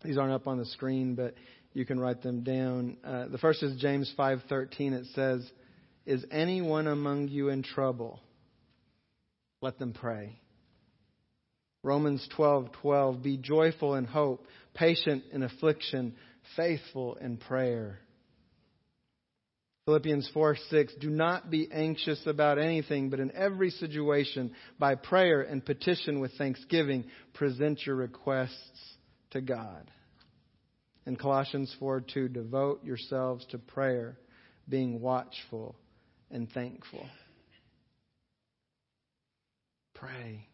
These 0.03 0.19
aren't 0.19 0.33
up 0.33 0.47
on 0.47 0.59
the 0.59 0.65
screen, 0.67 1.15
but 1.15 1.35
you 1.77 1.85
can 1.85 2.01
write 2.01 2.23
them 2.23 2.43
down. 2.43 2.97
Uh, 3.05 3.27
the 3.29 3.37
first 3.37 3.63
is 3.63 3.77
James 3.77 4.11
5:13. 4.17 4.95
It 4.95 5.05
says, 5.09 5.53
"Is 6.07 6.25
anyone 6.31 6.87
among 6.87 7.29
you 7.29 7.51
in 7.51 7.63
trouble? 7.63 8.19
Let 9.61 9.79
them 9.79 9.93
pray." 9.93 10.41
Romans 11.83 12.27
12:12, 12.29 13.23
"Be 13.23 13.37
joyful 13.37 13.95
in 13.95 14.07
hope, 14.07 14.47
patient 14.73 15.25
in 15.33 15.43
affliction, 15.43 16.17
faithful 16.57 17.17
in 17.17 17.37
prayer." 17.37 18.01
Philippians 19.85 20.29
4 20.29 20.57
6, 20.57 20.95
do 20.95 21.11
not 21.11 21.51
be 21.51 21.71
anxious 21.71 22.27
about 22.27 22.59
anything, 22.59 23.11
but 23.11 23.21
in 23.21 23.31
every 23.33 23.69
situation, 23.69 24.55
by 24.79 24.95
prayer 24.95 25.43
and 25.43 25.63
petition 25.63 26.21
with 26.21 26.33
thanksgiving, 26.39 27.05
present 27.35 27.85
your 27.85 27.97
requests 27.97 28.97
to 29.33 29.43
God. 29.43 29.91
In 31.07 31.15
Colossians 31.15 31.75
4 31.79 32.01
2, 32.01 32.29
devote 32.29 32.85
yourselves 32.85 33.47
to 33.51 33.59
prayer, 33.59 34.19
being 34.69 35.01
watchful 35.01 35.77
and 36.31 36.51
thankful. 36.51 37.07
Pray. 39.95 40.47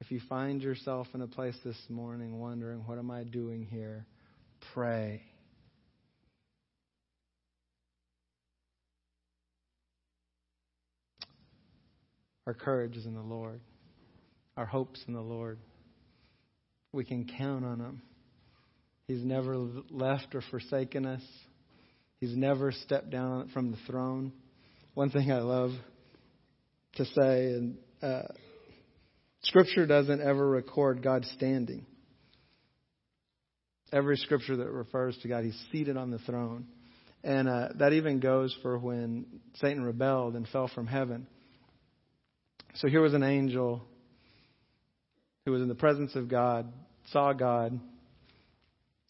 If 0.00 0.10
you 0.10 0.20
find 0.28 0.60
yourself 0.60 1.06
in 1.14 1.22
a 1.22 1.26
place 1.26 1.56
this 1.64 1.80
morning 1.88 2.38
wondering, 2.38 2.80
what 2.86 2.98
am 2.98 3.10
I 3.10 3.22
doing 3.22 3.66
here? 3.70 4.04
Pray. 4.74 5.22
Our 12.46 12.54
courage 12.54 12.96
is 12.96 13.06
in 13.06 13.14
the 13.14 13.20
Lord. 13.20 13.60
Our 14.56 14.66
hope's 14.66 15.02
in 15.08 15.14
the 15.14 15.20
Lord. 15.20 15.58
We 16.92 17.04
can 17.04 17.24
count 17.38 17.64
on 17.64 17.80
Him. 17.80 18.02
He's 19.08 19.22
never 19.22 19.56
left 19.90 20.34
or 20.34 20.42
forsaken 20.50 21.06
us. 21.06 21.22
He's 22.20 22.36
never 22.36 22.72
stepped 22.72 23.10
down 23.10 23.50
from 23.52 23.70
the 23.70 23.78
throne. 23.86 24.32
One 24.94 25.10
thing 25.10 25.30
I 25.30 25.38
love 25.38 25.70
to 26.94 27.04
say, 27.04 27.46
and 27.52 27.76
uh, 28.02 28.22
Scripture 29.42 29.86
doesn't 29.86 30.20
ever 30.20 30.48
record 30.48 31.02
God 31.02 31.24
standing. 31.36 31.86
Every 33.92 34.16
scripture 34.16 34.56
that 34.56 34.68
refers 34.68 35.16
to 35.18 35.28
God, 35.28 35.44
He's 35.44 35.66
seated 35.70 35.96
on 35.96 36.10
the 36.10 36.18
throne. 36.18 36.66
And 37.22 37.48
uh, 37.48 37.68
that 37.78 37.92
even 37.92 38.18
goes 38.18 38.56
for 38.62 38.76
when 38.76 39.26
Satan 39.54 39.84
rebelled 39.84 40.34
and 40.34 40.48
fell 40.48 40.68
from 40.74 40.88
heaven. 40.88 41.28
So 42.74 42.88
here 42.88 43.00
was 43.00 43.14
an 43.14 43.22
angel 43.22 43.82
who 45.44 45.52
was 45.52 45.62
in 45.62 45.68
the 45.68 45.76
presence 45.76 46.16
of 46.16 46.28
God, 46.28 46.72
saw 47.12 47.32
God, 47.32 47.78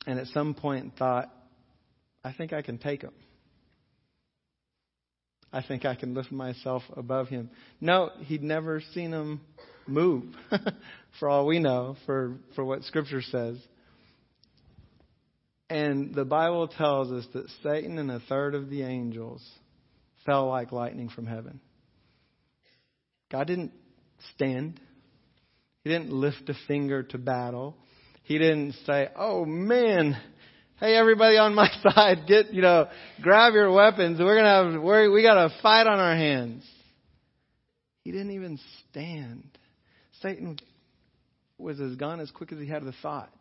and 0.06 0.18
at 0.18 0.28
some 0.28 0.54
point 0.54 0.92
thought, 0.98 1.32
I 2.24 2.32
think 2.32 2.52
I 2.52 2.62
can 2.62 2.78
take 2.78 3.02
him. 3.02 3.12
I 5.52 5.62
think 5.62 5.84
I 5.84 5.94
can 5.94 6.14
lift 6.14 6.32
myself 6.32 6.82
above 6.94 7.28
him. 7.28 7.50
No, 7.80 8.10
he'd 8.20 8.42
never 8.42 8.82
seen 8.92 9.12
him 9.12 9.40
move, 9.86 10.24
for 11.18 11.28
all 11.28 11.46
we 11.46 11.58
know, 11.58 11.96
for, 12.04 12.36
for 12.54 12.64
what 12.64 12.82
Scripture 12.84 13.22
says. 13.22 13.56
And 15.68 16.14
the 16.14 16.24
Bible 16.24 16.68
tells 16.68 17.10
us 17.10 17.26
that 17.32 17.48
Satan 17.62 17.98
and 17.98 18.10
a 18.10 18.20
third 18.28 18.54
of 18.54 18.70
the 18.70 18.82
angels 18.82 19.42
fell 20.24 20.48
like 20.48 20.72
lightning 20.72 21.08
from 21.08 21.26
heaven. 21.26 21.60
God 23.30 23.46
didn't 23.46 23.72
stand. 24.34 24.80
He 25.82 25.90
didn't 25.90 26.12
lift 26.12 26.48
a 26.48 26.54
finger 26.68 27.02
to 27.04 27.18
battle. 27.18 27.76
He 28.26 28.38
didn't 28.38 28.74
say, 28.84 29.08
"Oh 29.16 29.44
man, 29.44 30.16
hey 30.80 30.96
everybody 30.96 31.36
on 31.36 31.54
my 31.54 31.68
side, 31.82 32.26
get 32.26 32.52
you 32.52 32.60
know, 32.60 32.88
grab 33.22 33.54
your 33.54 33.72
weapons. 33.72 34.18
We're 34.18 34.36
gonna 34.36 34.72
have 34.72 34.82
we're, 34.82 35.10
we 35.10 35.22
got 35.22 35.38
a 35.38 35.50
fight 35.62 35.86
on 35.86 35.98
our 35.98 36.16
hands." 36.16 36.64
He 38.02 38.12
didn't 38.12 38.32
even 38.32 38.58
stand. 38.90 39.46
Satan 40.22 40.58
was 41.58 41.80
as 41.80 41.96
gone 41.96 42.20
as 42.20 42.30
quick 42.30 42.52
as 42.52 42.58
he 42.58 42.66
had 42.66 42.84
the 42.84 42.94
thought. 43.02 43.32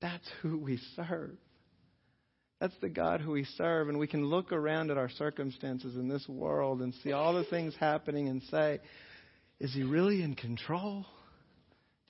That's 0.00 0.28
who 0.42 0.58
we 0.58 0.78
serve. 0.96 1.36
That's 2.60 2.74
the 2.80 2.88
God 2.88 3.20
who 3.20 3.32
we 3.32 3.44
serve. 3.56 3.88
And 3.88 3.98
we 3.98 4.06
can 4.06 4.26
look 4.26 4.52
around 4.52 4.90
at 4.90 4.98
our 4.98 5.08
circumstances 5.10 5.96
in 5.96 6.08
this 6.08 6.26
world 6.28 6.80
and 6.80 6.94
see 7.02 7.12
all 7.12 7.34
the 7.34 7.44
things 7.44 7.74
happening 7.78 8.28
and 8.28 8.42
say, 8.50 8.80
is 9.60 9.72
he 9.72 9.82
really 9.82 10.22
in 10.22 10.34
control? 10.34 11.06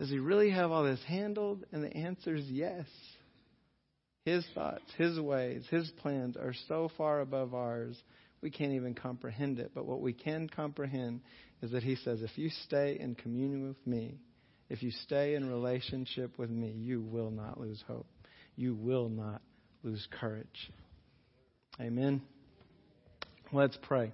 Does 0.03 0.11
he 0.11 0.19
really 0.19 0.51
have 0.51 0.73
all 0.73 0.83
this 0.83 0.99
handled? 1.07 1.65
And 1.71 1.85
the 1.85 1.97
answer 1.97 2.35
is 2.35 2.45
yes. 2.47 2.87
His 4.25 4.45
thoughts, 4.53 4.83
his 4.99 5.21
ways, 5.21 5.65
his 5.71 5.93
plans 6.03 6.37
are 6.37 6.55
so 6.67 6.91
far 6.99 7.21
above 7.21 7.55
ours, 7.55 7.97
we 8.41 8.51
can't 8.51 8.73
even 8.73 8.95
comprehend 8.95 9.61
it. 9.61 9.71
But 9.73 9.87
what 9.87 10.01
we 10.01 10.13
can 10.13 10.49
comprehend 10.49 11.21
is 11.63 11.71
that 11.71 11.85
he 11.85 11.95
says, 11.95 12.21
if 12.21 12.37
you 12.37 12.51
stay 12.65 12.99
in 12.99 13.15
communion 13.15 13.69
with 13.69 13.87
me, 13.87 14.19
if 14.69 14.83
you 14.83 14.91
stay 14.91 15.37
in 15.37 15.49
relationship 15.49 16.37
with 16.37 16.51
me, 16.51 16.73
you 16.73 17.01
will 17.01 17.31
not 17.31 17.61
lose 17.61 17.81
hope. 17.87 18.09
You 18.57 18.75
will 18.75 19.09
not 19.09 19.41
lose 19.85 20.05
courage. 20.19 20.73
Amen. 21.81 22.23
Let's 23.53 23.79
pray. 23.83 24.11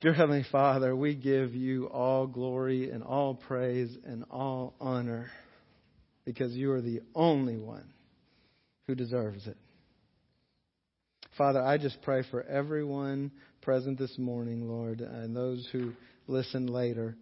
Dear 0.00 0.14
Heavenly 0.14 0.46
Father, 0.50 0.96
we 0.96 1.14
give 1.14 1.54
you 1.54 1.84
all 1.88 2.26
glory 2.26 2.90
and 2.90 3.02
all 3.02 3.34
praise 3.34 3.94
and 4.06 4.24
all 4.30 4.72
honor 4.80 5.30
because 6.24 6.54
you 6.54 6.72
are 6.72 6.80
the 6.80 7.02
only 7.14 7.58
one 7.58 7.84
who 8.86 8.94
deserves 8.94 9.46
it. 9.46 9.58
Father, 11.36 11.60
I 11.60 11.76
just 11.76 12.00
pray 12.00 12.22
for 12.30 12.42
everyone 12.42 13.30
present 13.60 13.98
this 13.98 14.16
morning, 14.16 14.66
Lord, 14.66 15.02
and 15.02 15.36
those 15.36 15.68
who 15.70 15.92
listen 16.26 16.66
later. 16.66 17.14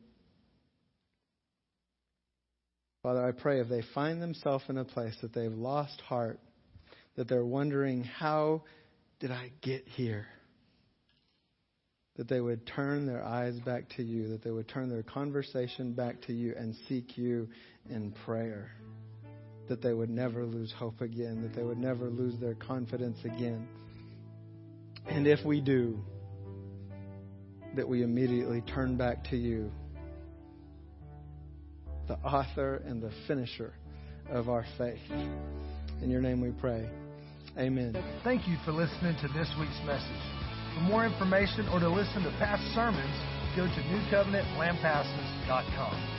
Father, 3.02 3.26
I 3.26 3.32
pray 3.32 3.58
if 3.58 3.68
they 3.68 3.82
find 3.92 4.22
themselves 4.22 4.62
in 4.68 4.78
a 4.78 4.84
place 4.84 5.16
that 5.22 5.34
they've 5.34 5.50
lost 5.50 6.00
heart, 6.02 6.38
that 7.16 7.28
they're 7.28 7.44
wondering, 7.44 8.04
how 8.04 8.62
did 9.18 9.32
I 9.32 9.50
get 9.62 9.82
here? 9.88 10.28
That 12.18 12.28
they 12.28 12.40
would 12.40 12.66
turn 12.66 13.06
their 13.06 13.24
eyes 13.24 13.58
back 13.60 13.88
to 13.96 14.02
you, 14.02 14.28
that 14.28 14.42
they 14.42 14.50
would 14.50 14.68
turn 14.68 14.90
their 14.90 15.04
conversation 15.04 15.92
back 15.92 16.20
to 16.26 16.32
you 16.32 16.52
and 16.58 16.74
seek 16.88 17.16
you 17.16 17.48
in 17.88 18.12
prayer. 18.26 18.70
That 19.68 19.80
they 19.80 19.94
would 19.94 20.10
never 20.10 20.44
lose 20.44 20.72
hope 20.76 21.00
again, 21.00 21.42
that 21.42 21.54
they 21.54 21.62
would 21.62 21.78
never 21.78 22.10
lose 22.10 22.34
their 22.40 22.54
confidence 22.54 23.18
again. 23.24 23.68
And 25.06 25.26
if 25.26 25.44
we 25.44 25.60
do, 25.60 26.00
that 27.76 27.88
we 27.88 28.02
immediately 28.02 28.62
turn 28.62 28.96
back 28.96 29.24
to 29.30 29.36
you 29.36 29.70
the 32.08 32.14
author 32.14 32.82
and 32.86 33.02
the 33.02 33.12
finisher 33.26 33.74
of 34.30 34.48
our 34.48 34.64
faith. 34.76 34.98
In 36.02 36.10
your 36.10 36.22
name 36.22 36.40
we 36.40 36.50
pray. 36.50 36.88
Amen. 37.58 37.96
Thank 38.24 38.48
you 38.48 38.56
for 38.64 38.72
listening 38.72 39.16
to 39.20 39.28
this 39.28 39.48
week's 39.58 39.80
message. 39.86 40.37
For 40.78 40.84
more 40.84 41.04
information 41.04 41.68
or 41.70 41.80
to 41.80 41.88
listen 41.88 42.22
to 42.22 42.30
past 42.38 42.62
sermons, 42.72 43.16
go 43.56 43.66
to 43.66 43.82
newcovenantlampasas.com. 43.90 46.17